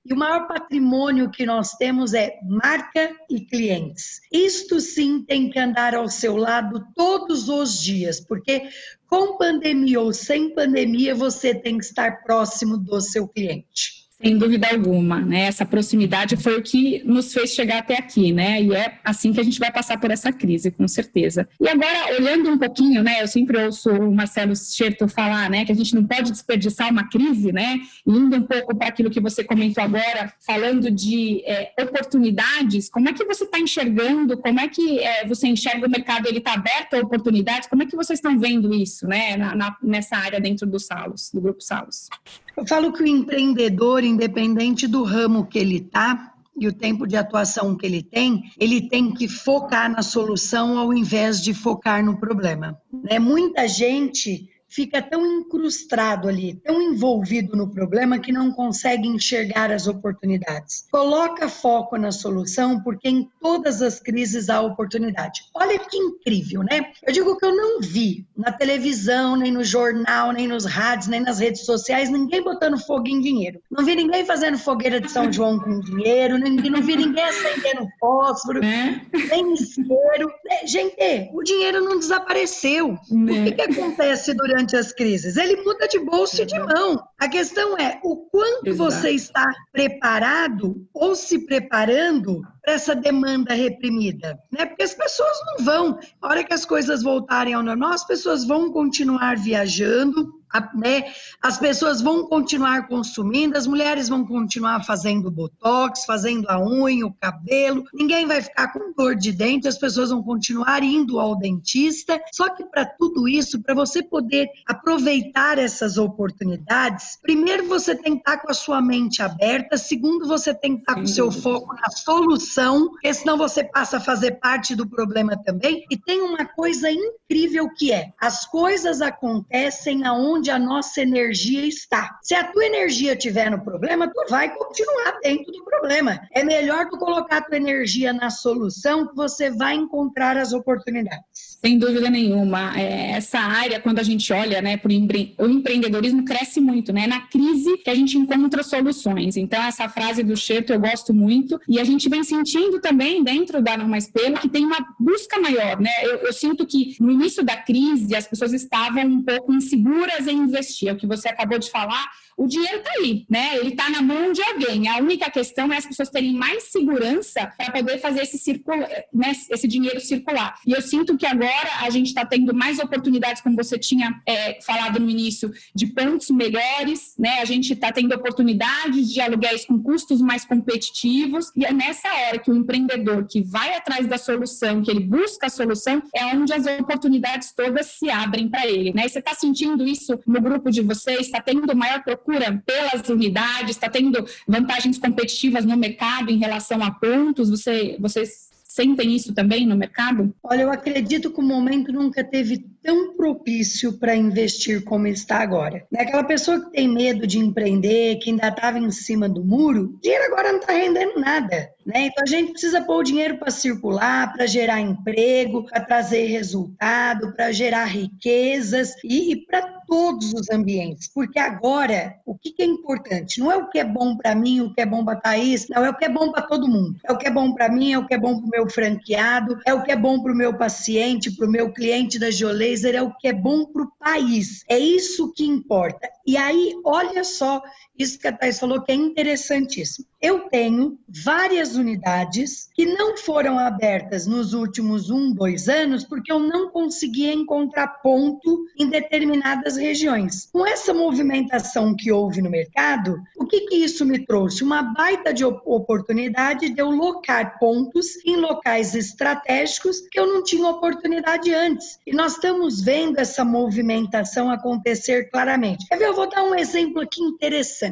E 0.09 0.13
o 0.13 0.17
maior 0.17 0.47
patrimônio 0.47 1.31
que 1.31 1.45
nós 1.45 1.73
temos 1.73 2.15
é 2.15 2.39
marca 2.45 3.11
e 3.29 3.41
clientes. 3.41 4.21
Isto 4.31 4.79
sim 4.79 5.25
tem 5.25 5.51
que 5.51 5.59
andar 5.59 5.97
ao 5.97 6.09
seu 6.09 6.37
lado 6.37 6.87
todos 6.95 7.49
os 7.49 7.83
dias, 7.83 8.21
porque 8.21 8.69
com 9.09 9.37
pandemia 9.37 10.01
ou 10.01 10.13
sem 10.13 10.55
pandemia, 10.55 11.13
você 11.13 11.53
tem 11.53 11.79
que 11.79 11.85
estar 11.85 12.23
próximo 12.23 12.79
do 12.79 13.01
seu 13.01 13.27
cliente. 13.27 13.96
Sem 14.21 14.39
dúvida 14.39 14.69
alguma, 14.71 15.21
né? 15.21 15.43
Essa 15.43 15.67
proximidade 15.67 16.37
foi 16.37 16.59
o 16.59 16.63
que 16.63 17.03
nos 17.05 17.35
fez 17.35 17.51
chegar 17.51 17.79
até 17.79 17.99
aqui, 17.99 18.33
né? 18.33 18.63
E 18.63 18.75
é 18.75 18.99
assim 19.05 19.33
que 19.33 19.41
a 19.41 19.43
gente 19.43 19.59
vai 19.59 19.71
passar 19.71 20.01
por 20.01 20.11
essa 20.11 20.33
crise, 20.33 20.71
com 20.71 20.89
certeza. 20.89 21.47
E 21.61 21.69
agora, 21.69 22.17
olhando 22.19 22.51
um 22.51 22.59
pouquinho, 22.59 23.03
né? 23.03 23.23
Eu 23.23 23.29
sempre 23.29 23.63
ouço 23.63 23.91
o 23.91 24.15
Marcelo 24.15 24.55
Scherto 24.57 25.07
falar, 25.07 25.51
né? 25.51 25.65
Que 25.65 25.73
a 25.73 25.75
gente 25.75 25.95
não 25.95 26.05
pode 26.05 26.31
desperdiçar 26.31 26.91
uma 26.91 27.09
crise, 27.09 27.53
né? 27.53 27.79
indo 28.07 28.37
um 28.37 28.43
pouco 28.43 28.75
para 28.75 28.89
aquilo 28.89 29.11
que 29.11 29.21
você 29.21 29.43
comentou 29.43 29.83
agora, 29.83 30.33
falando 30.41 30.91
de 30.91 31.43
é, 31.45 31.73
oportunidades, 31.83 32.89
como 32.89 33.09
é 33.09 33.13
que 33.13 33.25
você 33.25 33.45
está 33.45 33.59
enxergando? 33.59 34.39
Como 34.39 34.61
é 34.61 34.69
que 34.69 35.01
é, 35.01 35.27
você 35.27 35.49
enxerga 35.49 35.87
o 35.87 35.91
mercado? 35.91 36.27
Ele 36.27 36.39
está 36.39 36.55
aberto 36.55 36.95
a 36.95 37.01
oportunidades? 37.01 37.69
Como 37.69 37.83
é 37.83 37.87
que 37.87 37.97
vocês 37.97 38.19
estão 38.19 38.39
vendo 38.39 38.73
isso, 38.73 39.07
né? 39.07 39.37
Na, 39.37 39.55
na, 39.55 39.77
nessa 39.83 40.17
área 40.17 40.41
dentro 40.41 40.67
do 40.67 40.79
Salos, 40.79 41.31
do 41.33 41.41
Grupo 41.41 41.61
Salos? 41.61 42.09
Eu 42.57 42.67
falo 42.67 42.93
que 42.93 43.03
o 43.03 43.07
empreendedor, 43.07 44.03
independente 44.03 44.87
do 44.87 45.03
ramo 45.03 45.47
que 45.47 45.59
ele 45.59 45.77
está 45.77 46.33
e 46.59 46.67
o 46.67 46.73
tempo 46.73 47.07
de 47.07 47.17
atuação 47.17 47.77
que 47.77 47.85
ele 47.85 48.03
tem, 48.03 48.51
ele 48.59 48.89
tem 48.89 49.13
que 49.13 49.29
focar 49.29 49.91
na 49.91 50.03
solução 50.03 50.79
ao 50.79 50.93
invés 50.93 51.43
de 51.43 51.53
focar 51.53 52.03
no 52.03 52.19
problema. 52.19 52.79
Né? 52.91 53.19
Muita 53.19 53.69
gente 53.69 54.49
fica 54.77 55.01
tão 55.01 55.25
incrustado 55.27 56.29
ali, 56.29 56.61
tão 56.63 56.83
envolvido 56.83 57.57
no 57.57 57.71
problema 57.71 58.19
que 58.19 58.31
não 58.31 58.53
consegue 58.53 59.09
enxergar 59.09 59.73
as 59.73 59.87
oportunidades. 59.87 60.87
Coloca 60.91 61.49
foco 61.49 61.97
na 61.97 62.13
solução, 62.13 62.83
porque 62.83 63.09
em 63.09 63.27
todas 63.41 63.81
as 63.81 63.99
crises 63.99 64.51
há 64.51 64.61
oportunidade. 64.61 65.45
Olha 65.55 65.79
que 65.79 65.97
incrível, 65.97 66.63
né? 66.63 66.93
Eu 67.07 67.11
digo 67.11 67.39
que 67.39 67.47
eu 67.47 67.57
não 67.57 67.81
vi 67.81 68.27
na 68.37 68.53
televisão, 68.53 69.35
nem 69.35 69.51
no 69.51 69.65
jornal, 69.65 70.31
nem 70.33 70.47
nos 70.47 70.67
rádios, 70.67 71.09
nem 71.09 71.21
nas 71.21 71.39
redes 71.39 71.65
sociais, 71.65 72.11
ninguém 72.11 72.43
botando 72.43 72.79
fogo 72.79 73.09
em 73.09 73.23
dinheiro. 73.23 73.63
Não 73.71 73.83
vi 73.83 73.97
ninguém 73.97 74.27
fazendo 74.27 74.59
fogueira 74.59 75.01
de 75.01 75.11
São 75.11 75.33
João 75.33 75.59
com 75.59 75.81
dinheiro, 75.81 76.39
não 76.39 76.83
vi 76.83 76.97
ninguém 76.97 77.25
acendendo 77.25 77.89
fósforo, 77.99 78.63
é. 78.63 79.01
nem 79.31 79.55
isqueiro. 79.55 80.31
É, 80.51 80.67
gente, 80.67 81.31
o 81.33 81.43
dinheiro 81.43 81.81
não 81.83 81.99
desapareceu. 81.99 82.99
O 83.11 83.27
que, 83.27 83.53
que 83.53 83.63
acontece 83.63 84.35
durante 84.35 84.66
durante 84.67 84.77
as 84.77 84.93
crises. 84.93 85.37
Ele 85.37 85.63
muda 85.63 85.87
de 85.87 85.99
bolso 85.99 86.43
e 86.43 86.45
de 86.45 86.59
mão. 86.59 87.03
A 87.19 87.29
questão 87.29 87.79
é 87.79 88.01
o 88.03 88.17
quanto 88.17 88.67
Exato. 88.67 88.91
você 88.91 89.11
está 89.11 89.51
preparado 89.73 90.87
ou 90.93 91.15
se 91.15 91.47
preparando 91.47 92.43
para 92.63 92.75
essa 92.75 92.95
demanda 92.95 93.55
reprimida, 93.55 94.39
né? 94.53 94.67
Porque 94.67 94.83
as 94.83 94.95
pessoas 94.95 95.37
não 95.47 95.65
vão, 95.65 95.99
a 96.21 96.29
hora 96.29 96.45
que 96.45 96.53
as 96.53 96.65
coisas 96.65 97.03
voltarem 97.03 97.55
ao 97.55 97.63
normal, 97.63 97.93
as 97.93 98.05
pessoas 98.05 98.45
vão 98.45 98.73
continuar 98.73 99.37
viajando, 99.37 100.33
né? 100.75 101.05
As 101.43 101.59
pessoas 101.59 102.01
vão 102.01 102.27
continuar 102.27 102.89
consumindo, 102.89 103.57
as 103.57 103.67
mulheres 103.67 104.09
vão 104.09 104.25
continuar 104.25 104.85
fazendo 104.85 105.31
botox, 105.31 106.05
fazendo 106.05 106.49
a 106.49 106.59
unha, 106.59 107.07
o 107.07 107.13
cabelo, 107.13 107.85
ninguém 107.93 108.27
vai 108.27 108.41
ficar 108.41 108.73
com 108.73 108.93
dor 108.97 109.15
de 109.15 109.33
dente, 109.33 109.69
as 109.69 109.79
pessoas 109.79 110.11
vão 110.11 110.23
continuar 110.23 110.83
indo 110.83 111.19
ao 111.21 111.37
dentista. 111.37 112.21
Só 112.33 112.49
que 112.49 112.65
para 112.65 112.87
tudo 112.87 113.29
isso, 113.29 113.63
para 113.63 113.75
você 113.75 114.03
poder 114.03 114.49
aproveitar 114.67 115.59
essas 115.59 115.99
oportunidades, 115.99 117.19
primeiro 117.21 117.67
você 117.69 117.95
tem 117.95 118.15
que 118.15 118.21
estar 118.21 118.39
com 118.39 118.51
a 118.51 118.55
sua 118.55 118.81
mente 118.81 119.23
aberta, 119.23 119.77
segundo 119.77 120.27
você 120.27 120.55
tem 120.55 120.77
que 120.77 120.81
estar 120.83 120.95
com 120.95 121.03
o 121.03 121.09
seu 121.09 121.31
foco 121.31 121.75
na 121.75 121.91
solução, 121.91 122.91
porque 122.91 123.13
senão 123.13 123.37
você 123.37 123.65
passa 123.65 123.99
a 123.99 124.01
fazer 124.01 124.33
parte 124.41 124.75
do 124.75 124.89
problema 124.89 125.37
também. 125.37 125.85
E 125.91 125.97
tem 125.97 126.21
uma 126.21 126.45
coisa 126.45 126.89
incrível 126.91 127.69
que 127.77 127.93
é, 127.93 128.13
as 128.21 128.47
coisas 128.47 129.01
acontecem 129.01 130.05
aonde 130.05 130.36
onde 130.37 130.51
a 130.51 130.59
nossa 130.59 131.01
energia 131.01 131.67
está. 131.67 132.19
Se 132.23 132.35
a 132.35 132.45
tua 132.45 132.67
energia 132.67 133.13
estiver 133.13 133.51
no 133.51 133.63
problema, 133.63 134.09
tu 134.09 134.31
vai 134.31 134.55
continuar 134.55 135.19
dentro 135.23 135.53
do 135.53 135.65
problema. 135.65 136.21
É 136.33 136.45
melhor 136.45 136.89
tu 136.89 136.99
colocar 136.99 137.39
a 137.39 137.43
tua 137.43 137.57
energia 137.57 138.13
na 138.13 138.31
solução 138.31 139.07
que 139.07 139.17
você 139.17 139.51
vai 139.51 139.75
encontrar 139.75 140.37
as 140.37 140.53
oportunidades. 140.53 141.57
Sem 141.61 141.79
dúvida 141.79 142.11
nenhuma. 142.11 142.79
É, 142.79 143.13
essa 143.13 143.39
área, 143.39 143.81
quando 143.81 143.99
a 143.99 144.03
gente 144.03 144.33
olha 144.33 144.61
né, 144.61 144.77
para 144.77 144.91
o 144.91 145.49
empreendedorismo, 145.49 146.25
cresce 146.25 146.61
muito. 146.61 146.93
Né? 146.93 147.07
Na 147.07 147.23
crise 147.23 147.79
que 147.79 147.91
a 147.91 147.95
gente 147.95 148.17
encontra 148.19 148.63
soluções. 148.63 149.37
Então, 149.37 149.63
essa 149.63 149.89
frase 149.89 150.23
do 150.23 150.37
Cheto 150.37 150.73
eu 150.73 150.81
gosto 150.81 151.15
muito. 151.15 151.59
E 151.69 151.81
a 151.81 151.85
gente 151.85 152.09
vem 152.09 152.23
sentindo 152.23 152.81
também 152.81 153.25
dentro 153.25 153.63
da 153.63 153.77
Norma 153.77 153.99
Espelho 153.99 154.39
que 154.39 154.49
tem 154.49 154.65
uma 154.65 154.79
busca 154.99 155.41
maior. 155.41 155.81
Né? 155.81 155.91
Eu, 156.03 156.19
eu 156.19 156.33
sinto 156.33 156.67
que 156.67 156.97
no 157.01 157.11
início 157.11 157.43
da 157.43 157.57
crise 157.57 158.15
as 158.15 158.27
pessoas 158.27 158.53
estavam 158.53 159.05
um 159.05 159.23
pouco 159.23 159.53
inseguras 159.53 160.26
em 160.27 160.37
investir. 160.37 160.89
É 160.89 160.93
o 160.93 160.97
que 160.97 161.07
você 161.07 161.29
acabou 161.29 161.59
de 161.59 161.71
falar 161.71 162.07
o 162.37 162.47
dinheiro 162.47 162.79
está 162.79 162.91
aí, 162.99 163.25
né? 163.31 163.57
Ele 163.57 163.71
está 163.71 163.89
na 163.89 164.03
mão 164.03 164.31
de 164.31 164.43
alguém. 164.43 164.89
A 164.89 164.99
única 164.99 165.31
questão 165.31 165.73
é 165.73 165.79
as 165.79 165.87
pessoas 165.87 166.11
terem 166.11 166.35
mais 166.35 166.65
segurança 166.65 167.51
para 167.57 167.73
poder 167.73 167.99
fazer 167.99 168.23
esse, 168.23 168.37
circula, 168.37 168.87
né, 169.13 169.33
esse 169.51 169.67
dinheiro 169.67 169.99
circular. 170.01 170.55
E 170.67 170.73
eu 170.73 170.83
sinto 170.83 171.17
que 171.17 171.25
agora 171.25 171.71
a 171.81 171.89
gente 171.89 172.09
está 172.09 172.27
tendo 172.27 172.55
mais 172.55 172.79
oportunidades, 172.79 173.41
como 173.41 173.57
você 173.57 173.79
tinha 173.79 174.21
é, 174.27 174.61
falado 174.61 175.01
no 175.01 175.09
início, 175.09 175.51
de 175.75 175.87
pontos 175.87 176.29
melhores, 176.29 177.15
né? 177.19 177.41
A 177.41 177.47
gente 177.47 177.73
está 177.73 177.91
tendo 177.91 178.15
oportunidades 178.15 179.11
de 179.11 179.21
aluguéis 179.21 179.65
com 179.65 179.83
custos 179.83 180.21
mais 180.21 180.45
competitivos. 180.45 181.51
E 181.57 181.65
é 181.65 181.73
nessa 181.73 182.09
hora 182.09 182.39
que 182.39 182.51
o 182.51 182.55
empreendedor 182.55 183.27
que 183.27 183.41
vai 183.41 183.75
atrás 183.75 184.07
da 184.07 184.19
solução, 184.19 184.83
que 184.83 184.91
ele 184.91 185.01
busca 185.01 185.47
a 185.47 185.51
solução, 185.51 186.03
é 186.15 186.27
onde 186.27 186.53
as 186.53 186.67
oportunidades 186.67 187.53
todas 187.57 187.87
se 187.87 188.11
abrem 188.11 188.47
para 188.47 188.67
ele, 188.67 188.93
né? 188.93 189.07
E 189.07 189.09
você 189.09 189.21
está 189.21 189.33
sentindo 189.33 189.87
isso 189.87 190.16
no 190.27 190.41
grupo 190.41 190.71
de 190.71 190.83
vocês? 190.83 191.23
Está 191.23 191.41
tendo 191.41 191.75
maior 191.77 192.03
procura 192.03 192.63
pelas 192.65 193.09
unidades, 193.09 193.71
está 193.71 193.89
tendo 193.89 194.25
vantagens 194.47 194.99
competitivas 194.99 195.65
no 195.65 195.77
mercado 195.77 196.31
em 196.31 196.39
relação 196.39 196.83
a 196.83 196.91
pontos? 196.91 197.51
Você, 197.51 197.97
vocês 197.99 198.51
sentem 198.77 199.17
isso 199.17 199.35
também 199.35 199.67
no 199.67 199.75
mercado? 199.75 200.35
Olha, 200.43 200.63
eu 200.63 200.71
acredito 200.71 201.31
que 201.31 201.41
o 201.41 201.43
momento 201.43 201.91
nunca 201.91 202.23
teve 202.23 202.65
tão 202.87 203.17
propício 203.17 203.99
para 203.99 204.15
investir 204.15 204.85
como 204.85 205.09
está 205.09 205.41
agora. 205.41 205.85
Né? 205.91 206.03
Aquela 206.03 206.23
pessoa 206.23 206.65
que 206.65 206.71
tem 206.71 206.87
medo 206.87 207.27
de 207.27 207.37
empreender, 207.37 208.17
que 208.21 208.31
ainda 208.31 208.47
estava 208.49 208.79
em 208.79 208.93
cima 208.93 209.29
do 209.29 209.45
muro, 209.45 209.99
dinheiro 210.01 210.25
agora 210.27 210.53
não 210.53 210.61
está 210.61 210.73
rendendo 210.73 211.19
nada. 211.19 211.69
Né? 211.85 212.07
Então 212.07 212.23
a 212.23 212.27
gente 212.29 212.53
precisa 212.53 212.83
pôr 212.83 212.99
o 212.99 213.03
dinheiro 213.03 213.39
para 213.39 213.51
circular, 213.51 214.33
para 214.33 214.47
gerar 214.47 214.81
emprego, 214.81 215.65
para 215.67 215.81
trazer 215.81 216.27
resultado, 216.27 217.33
para 217.35 217.51
gerar 217.51 217.87
riquezas 217.87 218.95
e, 219.03 219.33
e 219.33 219.37
para 219.47 219.77
todos 219.87 220.33
os 220.33 220.51
ambientes. 220.51 221.09
Porque 221.13 221.39
agora, 221.39 222.17
o 222.27 222.37
que, 222.37 222.51
que 222.51 222.63
é 222.63 222.67
importante? 222.67 223.39
Não 223.39 223.51
é 223.51 223.57
o 223.57 223.69
que 223.69 223.79
é 223.79 223.85
bom 223.85 224.17
para 224.17 224.35
mim, 224.35 224.61
o 224.61 224.75
que 224.75 224.81
é 224.81 224.87
bom 224.87 225.05
para 225.05 225.21
Thaís, 225.21 225.69
não, 225.69 225.85
é 225.85 225.91
o 225.91 225.97
que 225.97 226.05
é 226.05 226.09
bom 226.09 226.33
para 226.33 226.43
todo 226.43 226.69
mundo. 226.69 226.99
É 227.05 227.13
o 227.13 227.19
que 227.19 227.29
é 227.29 227.31
bom 227.31 227.53
para 227.55 227.69
mim, 227.69 227.93
é 227.93 227.99
o 227.99 228.07
que 228.07 228.15
é 228.15 228.19
bom 228.19 228.39
para 228.39 228.47
o 228.47 228.51
meu 228.51 228.69
franqueado, 228.69 229.59
é 229.65 229.73
o 229.73 229.83
que 229.83 229.93
é 229.93 229.97
bom 229.97 230.21
para 230.21 230.33
o 230.33 230.37
meu 230.37 230.57
paciente, 230.57 231.31
para 231.31 231.47
o 231.47 231.51
meu 231.51 231.73
cliente 231.73 232.19
da 232.19 232.31
Geolaser, 232.77 232.95
é 232.95 233.03
o 233.03 233.13
que 233.17 233.29
é 233.29 233.33
bom 233.33 233.65
para 233.65 233.83
o 233.83 233.91
país. 233.99 234.65
É 234.69 234.79
isso 234.79 235.33
que 235.33 235.45
importa. 235.45 236.09
E 236.27 236.37
aí, 236.37 236.79
olha 236.85 237.25
só, 237.25 237.63
isso 237.99 238.19
que 238.19 238.29
a 238.29 238.33
Thais 238.33 238.59
falou 238.59 238.83
que 238.83 238.93
é 238.93 238.95
interessantíssimo. 238.95 240.07
Eu 240.21 240.49
tenho 240.49 240.99
várias 241.09 241.77
unidades 241.77 242.69
que 242.75 242.87
não 242.87 243.17
foram 243.17 243.59
abertas 243.59 244.27
nos 244.27 244.55
últimos 244.55 245.11
um, 245.11 245.33
dois 245.33 245.69
anos, 245.69 246.05
porque 246.05 246.33
eu 246.33 246.39
não 246.39 246.71
conseguia 246.71 247.33
encontrar 247.33 247.87
ponto 248.03 248.67
em 248.79 248.89
determinadas 248.89 249.77
regiões. 249.77 250.49
Com 250.53 250.67
essa 250.67 250.93
movimentação 250.93 251.95
que 251.95 252.11
houve 252.11 252.41
no 252.43 252.51
mercado, 252.51 253.21
o 253.37 253.47
que, 253.47 253.61
que 253.63 253.77
isso 253.77 254.05
me 254.05 254.25
trouxe? 254.25 254.65
Uma 254.65 254.83
baita 254.83 255.33
de 255.33 255.45
oportunidade 255.45 256.71
de 256.71 256.81
eu 256.81 256.91
locar 256.91 257.59
pontos 257.59 258.17
em 258.25 258.37
locais 258.37 258.95
estratégicos 258.95 260.01
que 260.11 260.19
eu 260.19 260.27
não 260.27 260.43
tinha 260.43 260.67
oportunidade 260.69 261.53
antes. 261.53 261.99
E 262.07 262.13
nós 262.13 262.33
estamos 262.33 262.83
vendo 262.83 263.19
essa 263.19 263.45
movimentação 263.45 264.51
acontecer 264.51 265.31
claramente. 265.31 265.87
Quer 265.87 265.99
ver? 265.99 266.07
Eu 266.07 266.15
vou 266.15 266.29
dar 266.29 266.43
um 266.43 266.55
exemplo 266.55 267.01
aqui 267.01 267.23
interessante. 267.23 267.86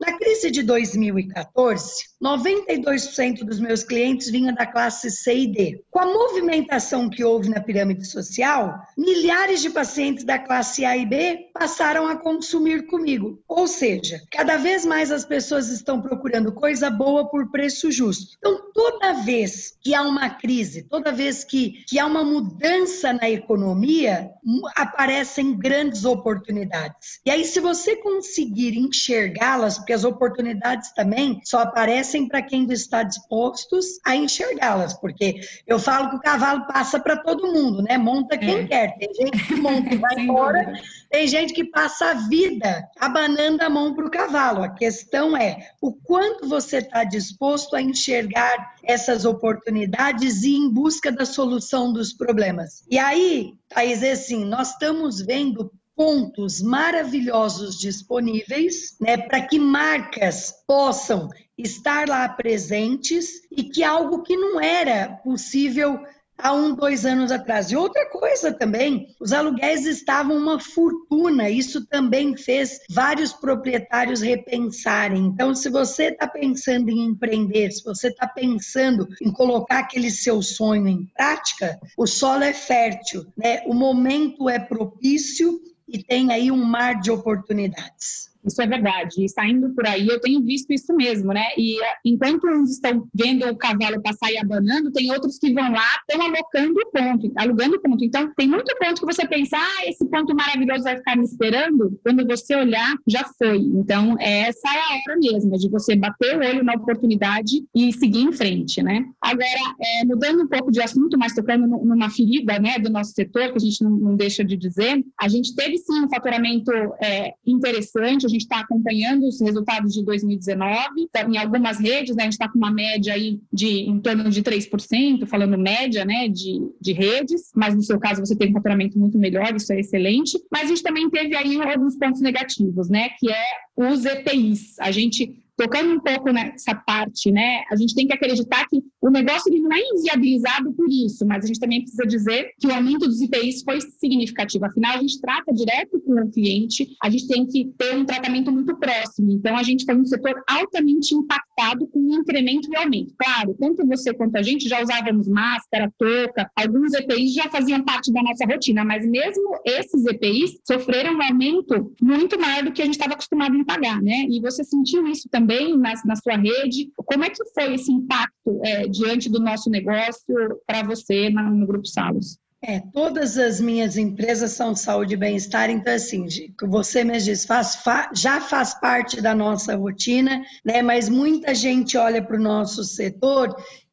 Na 0.00 0.18
crise 0.18 0.50
de 0.50 0.62
2014, 0.62 2.11
92% 2.22 3.44
dos 3.44 3.58
meus 3.58 3.82
clientes 3.82 4.30
vinham 4.30 4.54
da 4.54 4.64
classe 4.64 5.10
C 5.10 5.38
e 5.38 5.46
D. 5.48 5.84
Com 5.90 5.98
a 5.98 6.06
movimentação 6.06 7.10
que 7.10 7.24
houve 7.24 7.48
na 7.48 7.60
pirâmide 7.60 8.06
social, 8.06 8.78
milhares 8.96 9.60
de 9.60 9.70
pacientes 9.70 10.24
da 10.24 10.38
classe 10.38 10.84
A 10.84 10.96
e 10.96 11.04
B 11.04 11.50
passaram 11.52 12.06
a 12.06 12.16
consumir 12.16 12.86
comigo. 12.86 13.42
Ou 13.48 13.66
seja, 13.66 14.20
cada 14.30 14.56
vez 14.56 14.86
mais 14.86 15.10
as 15.10 15.24
pessoas 15.24 15.68
estão 15.68 16.00
procurando 16.00 16.52
coisa 16.52 16.88
boa 16.88 17.28
por 17.28 17.50
preço 17.50 17.90
justo. 17.90 18.36
Então, 18.38 18.70
toda 18.72 19.14
vez 19.14 19.76
que 19.80 19.92
há 19.92 20.02
uma 20.02 20.30
crise, 20.30 20.84
toda 20.88 21.10
vez 21.10 21.42
que, 21.42 21.84
que 21.88 21.98
há 21.98 22.06
uma 22.06 22.22
mudança 22.22 23.12
na 23.12 23.28
economia, 23.28 24.30
aparecem 24.76 25.56
grandes 25.56 26.04
oportunidades. 26.04 27.20
E 27.26 27.30
aí, 27.30 27.44
se 27.44 27.58
você 27.58 27.96
conseguir 27.96 28.78
enxergá-las, 28.78 29.78
porque 29.78 29.92
as 29.92 30.04
oportunidades 30.04 30.92
também 30.92 31.40
só 31.44 31.60
aparecem 31.60 32.11
acontecem 32.12 32.28
para 32.28 32.42
quem 32.42 32.70
está 32.70 33.02
dispostos 33.02 33.98
a 34.04 34.14
enxergá-las, 34.14 34.94
porque 34.94 35.40
eu 35.66 35.78
falo 35.78 36.10
que 36.10 36.16
o 36.16 36.20
cavalo 36.20 36.66
passa 36.66 37.00
para 37.00 37.16
todo 37.16 37.52
mundo, 37.52 37.82
né? 37.82 37.96
Monta 37.96 38.36
quem 38.36 38.60
é. 38.60 38.66
quer. 38.66 38.98
Tem 38.98 39.14
gente 39.14 39.46
que 39.46 39.56
monta 39.56 39.94
e 39.94 39.96
vai 39.98 40.18
embora, 40.18 40.72
tem 41.10 41.26
gente 41.26 41.52
que 41.52 41.64
passa 41.64 42.10
a 42.10 42.14
vida 42.14 42.88
abanando 42.98 43.62
a 43.62 43.70
mão 43.70 43.94
para 43.94 44.06
o 44.06 44.10
cavalo. 44.10 44.62
A 44.62 44.68
questão 44.68 45.36
é 45.36 45.70
o 45.80 45.92
quanto 45.92 46.48
você 46.48 46.78
está 46.78 47.04
disposto 47.04 47.74
a 47.74 47.82
enxergar 47.82 48.74
essas 48.84 49.24
oportunidades 49.24 50.42
e 50.42 50.56
em 50.56 50.70
busca 50.70 51.10
da 51.10 51.24
solução 51.24 51.92
dos 51.92 52.12
problemas. 52.12 52.84
E 52.90 52.98
aí, 52.98 53.54
Thaís, 53.68 54.02
é 54.02 54.12
assim, 54.12 54.44
nós 54.44 54.72
estamos 54.72 55.20
vendo 55.20 55.70
pontos 55.94 56.62
maravilhosos 56.62 57.78
disponíveis, 57.78 58.96
né, 59.00 59.16
para 59.16 59.42
que 59.42 59.58
marcas 59.58 60.52
possam 60.66 61.28
estar 61.56 62.08
lá 62.08 62.28
presentes 62.28 63.42
e 63.50 63.64
que 63.64 63.84
algo 63.84 64.22
que 64.22 64.36
não 64.36 64.60
era 64.60 65.08
possível 65.22 66.00
há 66.42 66.52
um, 66.52 66.74
dois 66.74 67.06
anos 67.06 67.30
atrás. 67.30 67.70
E 67.70 67.76
outra 67.76 68.08
coisa 68.10 68.52
também, 68.52 69.14
os 69.20 69.32
aluguéis 69.32 69.86
estavam 69.86 70.36
uma 70.36 70.58
fortuna, 70.58 71.48
isso 71.48 71.86
também 71.86 72.36
fez 72.36 72.80
vários 72.90 73.32
proprietários 73.32 74.20
repensarem. 74.20 75.26
Então, 75.26 75.54
se 75.54 75.70
você 75.70 76.06
está 76.06 76.26
pensando 76.26 76.90
em 76.90 77.04
empreender, 77.04 77.70
se 77.70 77.84
você 77.84 78.08
está 78.08 78.26
pensando 78.26 79.06
em 79.20 79.30
colocar 79.32 79.80
aquele 79.80 80.10
seu 80.10 80.42
sonho 80.42 80.88
em 80.88 81.06
prática, 81.14 81.78
o 81.96 82.06
solo 82.06 82.42
é 82.42 82.52
fértil, 82.52 83.26
né? 83.36 83.62
o 83.66 83.74
momento 83.74 84.48
é 84.48 84.58
propício 84.58 85.60
e 85.86 86.02
tem 86.02 86.32
aí 86.32 86.50
um 86.50 86.64
mar 86.64 87.00
de 87.00 87.10
oportunidades. 87.10 88.31
Isso 88.44 88.60
é 88.60 88.66
verdade. 88.66 89.24
E 89.24 89.28
saindo 89.28 89.70
por 89.74 89.86
aí, 89.86 90.06
eu 90.06 90.20
tenho 90.20 90.42
visto 90.42 90.72
isso 90.72 90.94
mesmo, 90.94 91.32
né? 91.32 91.44
E 91.56 91.80
eh, 91.82 91.94
enquanto 92.04 92.46
uns 92.46 92.70
estão 92.70 93.08
vendo 93.14 93.46
o 93.46 93.56
cavalo 93.56 94.02
passar 94.02 94.30
e 94.32 94.38
abanando, 94.38 94.92
tem 94.92 95.12
outros 95.12 95.38
que 95.38 95.52
vão 95.52 95.70
lá, 95.72 95.86
estão 96.08 96.26
alocando 96.26 96.80
o 96.80 96.90
ponto, 96.90 97.32
alugando 97.36 97.76
o 97.76 97.80
ponto. 97.80 98.04
Então, 98.04 98.32
tem 98.36 98.48
muito 98.48 98.76
ponto 98.78 99.00
que 99.00 99.14
você 99.14 99.26
pensa, 99.26 99.56
ah, 99.56 99.88
esse 99.88 100.04
ponto 100.06 100.34
maravilhoso 100.34 100.84
vai 100.84 100.96
ficar 100.96 101.16
me 101.16 101.24
esperando. 101.24 101.98
Quando 102.02 102.26
você 102.26 102.56
olhar, 102.56 102.94
já 103.06 103.24
foi. 103.38 103.58
Então, 103.58 104.16
essa 104.18 104.68
é 104.68 104.78
a 104.78 105.10
hora 105.10 105.20
mesmo, 105.20 105.58
de 105.58 105.68
você 105.68 105.94
bater 105.94 106.36
o 106.36 106.40
olho 106.40 106.64
na 106.64 106.74
oportunidade 106.74 107.64
e 107.74 107.92
seguir 107.92 108.22
em 108.22 108.32
frente, 108.32 108.82
né? 108.82 109.04
Agora, 109.20 109.46
é, 109.80 110.04
mudando 110.04 110.42
um 110.42 110.48
pouco 110.48 110.70
de 110.70 110.80
assunto, 110.80 111.18
mas 111.18 111.34
tocando 111.34 111.66
numa 111.66 112.10
ferida, 112.10 112.58
né, 112.58 112.78
do 112.78 112.90
nosso 112.90 113.12
setor, 113.12 113.50
que 113.50 113.56
a 113.56 113.60
gente 113.60 113.82
não, 113.82 114.16
deixa 114.16 114.44
de 114.44 114.56
dizer, 114.56 115.02
a 115.20 115.28
gente 115.28 115.54
teve 115.54 115.78
sim 115.78 116.04
um 116.04 116.08
faturamento 116.08 116.70
é, 117.02 117.34
interessante, 117.46 118.26
gente 118.32 118.42
está 118.42 118.60
acompanhando 118.60 119.26
os 119.26 119.40
resultados 119.40 119.92
de 119.92 120.04
2019, 120.04 121.08
tá, 121.12 121.22
em 121.22 121.38
algumas 121.38 121.78
redes, 121.78 122.16
né, 122.16 122.22
a 122.22 122.26
gente 122.26 122.34
está 122.34 122.48
com 122.48 122.58
uma 122.58 122.70
média 122.70 123.14
aí 123.14 123.40
de 123.52 123.82
em 123.82 124.00
torno 124.00 124.28
de 124.30 124.42
3%, 124.42 125.26
falando 125.26 125.58
média, 125.58 126.04
né, 126.04 126.28
de, 126.28 126.60
de 126.80 126.92
redes, 126.92 127.50
mas 127.54 127.74
no 127.74 127.82
seu 127.82 127.98
caso 127.98 128.20
você 128.20 128.36
tem 128.36 128.50
um 128.50 128.54
faturamento 128.54 128.98
muito 128.98 129.18
melhor, 129.18 129.54
isso 129.54 129.72
é 129.72 129.80
excelente, 129.80 130.38
mas 130.50 130.64
a 130.64 130.66
gente 130.68 130.82
também 130.82 131.08
teve 131.10 131.36
aí 131.36 131.60
alguns 131.60 131.96
pontos 131.96 132.20
negativos, 132.20 132.88
né, 132.88 133.10
que 133.18 133.30
é 133.30 133.44
os 133.76 134.04
EPIs. 134.04 134.78
A 134.78 134.90
gente 134.90 135.41
tocando 135.62 135.94
um 135.94 136.00
pouco 136.00 136.32
nessa 136.32 136.74
parte, 136.74 137.30
né, 137.30 137.62
a 137.70 137.76
gente 137.76 137.94
tem 137.94 138.06
que 138.06 138.12
acreditar 138.12 138.66
que 138.68 138.82
o 139.00 139.10
negócio 139.10 139.52
ele 139.52 139.60
não 139.60 139.72
é 139.72 139.80
inviabilizado 139.94 140.72
por 140.72 140.88
isso, 140.90 141.24
mas 141.24 141.44
a 141.44 141.46
gente 141.46 141.60
também 141.60 141.82
precisa 141.82 142.04
dizer 142.04 142.50
que 142.58 142.66
o 142.66 142.74
aumento 142.74 143.06
dos 143.06 143.20
IPIs 143.20 143.62
foi 143.62 143.80
significativo. 143.80 144.64
Afinal, 144.64 144.96
a 144.96 144.98
gente 144.98 145.20
trata 145.20 145.52
direto 145.52 146.00
com 146.00 146.20
o 146.20 146.30
cliente, 146.30 146.88
a 147.00 147.08
gente 147.08 147.28
tem 147.28 147.46
que 147.46 147.72
ter 147.78 147.96
um 147.96 148.04
tratamento 148.04 148.50
muito 148.50 148.76
próximo. 148.76 149.30
Então, 149.30 149.56
a 149.56 149.62
gente 149.62 149.84
foi 149.84 149.94
um 149.94 150.04
setor 150.04 150.34
altamente 150.48 151.14
impactado 151.14 151.86
com 151.86 152.00
um 152.00 152.20
incremento 152.20 152.68
e 152.72 152.76
aumento. 152.76 153.14
Claro, 153.16 153.56
tanto 153.58 153.86
você 153.86 154.12
quanto 154.12 154.36
a 154.36 154.42
gente 154.42 154.68
já 154.68 154.82
usávamos 154.82 155.28
máscara, 155.28 155.92
touca, 155.96 156.50
alguns 156.56 156.92
EPIs 156.94 157.34
já 157.34 157.48
faziam 157.50 157.84
parte 157.84 158.12
da 158.12 158.22
nossa 158.22 158.44
rotina, 158.44 158.84
mas 158.84 159.06
mesmo 159.08 159.58
esses 159.64 160.04
EPIs 160.06 160.58
sofreram 160.66 161.16
um 161.16 161.22
aumento 161.22 161.94
muito 162.00 162.38
maior 162.40 162.64
do 162.64 162.72
que 162.72 162.82
a 162.82 162.84
gente 162.84 162.94
estava 162.94 163.14
acostumado 163.14 163.54
em 163.54 163.64
pagar, 163.64 164.02
né? 164.02 164.26
E 164.28 164.40
você 164.40 164.64
sentiu 164.64 165.06
isso 165.06 165.28
também 165.28 165.51
também 165.52 165.76
na, 165.76 165.92
na 166.04 166.16
sua 166.16 166.36
rede. 166.36 166.90
Como 166.96 167.24
é 167.24 167.30
que 167.30 167.44
foi 167.54 167.74
esse 167.74 167.92
impacto 167.92 168.60
é, 168.64 168.88
diante 168.88 169.30
do 169.30 169.40
nosso 169.40 169.70
negócio 169.70 170.24
para 170.66 170.82
você 170.82 171.30
na, 171.30 171.42
no 171.42 171.66
Grupo 171.66 171.86
Salos? 171.86 172.38
É, 172.64 172.80
todas 172.92 173.36
as 173.38 173.60
minhas 173.60 173.96
empresas 173.96 174.52
são 174.52 174.72
saúde 174.72 175.14
e 175.14 175.16
bem-estar, 175.16 175.68
então 175.68 175.92
assim, 175.92 176.26
você 176.62 177.02
mesmo 177.02 177.24
diz, 177.24 177.44
faz, 177.44 177.82
já 178.14 178.40
faz 178.40 178.72
parte 178.74 179.20
da 179.20 179.34
nossa 179.34 179.74
rotina, 179.74 180.40
né? 180.64 180.80
Mas 180.80 181.08
muita 181.08 181.56
gente 181.56 181.98
olha 181.98 182.22
para 182.22 182.36
o 182.36 182.42
nosso 182.42 182.84
setor 182.84 183.52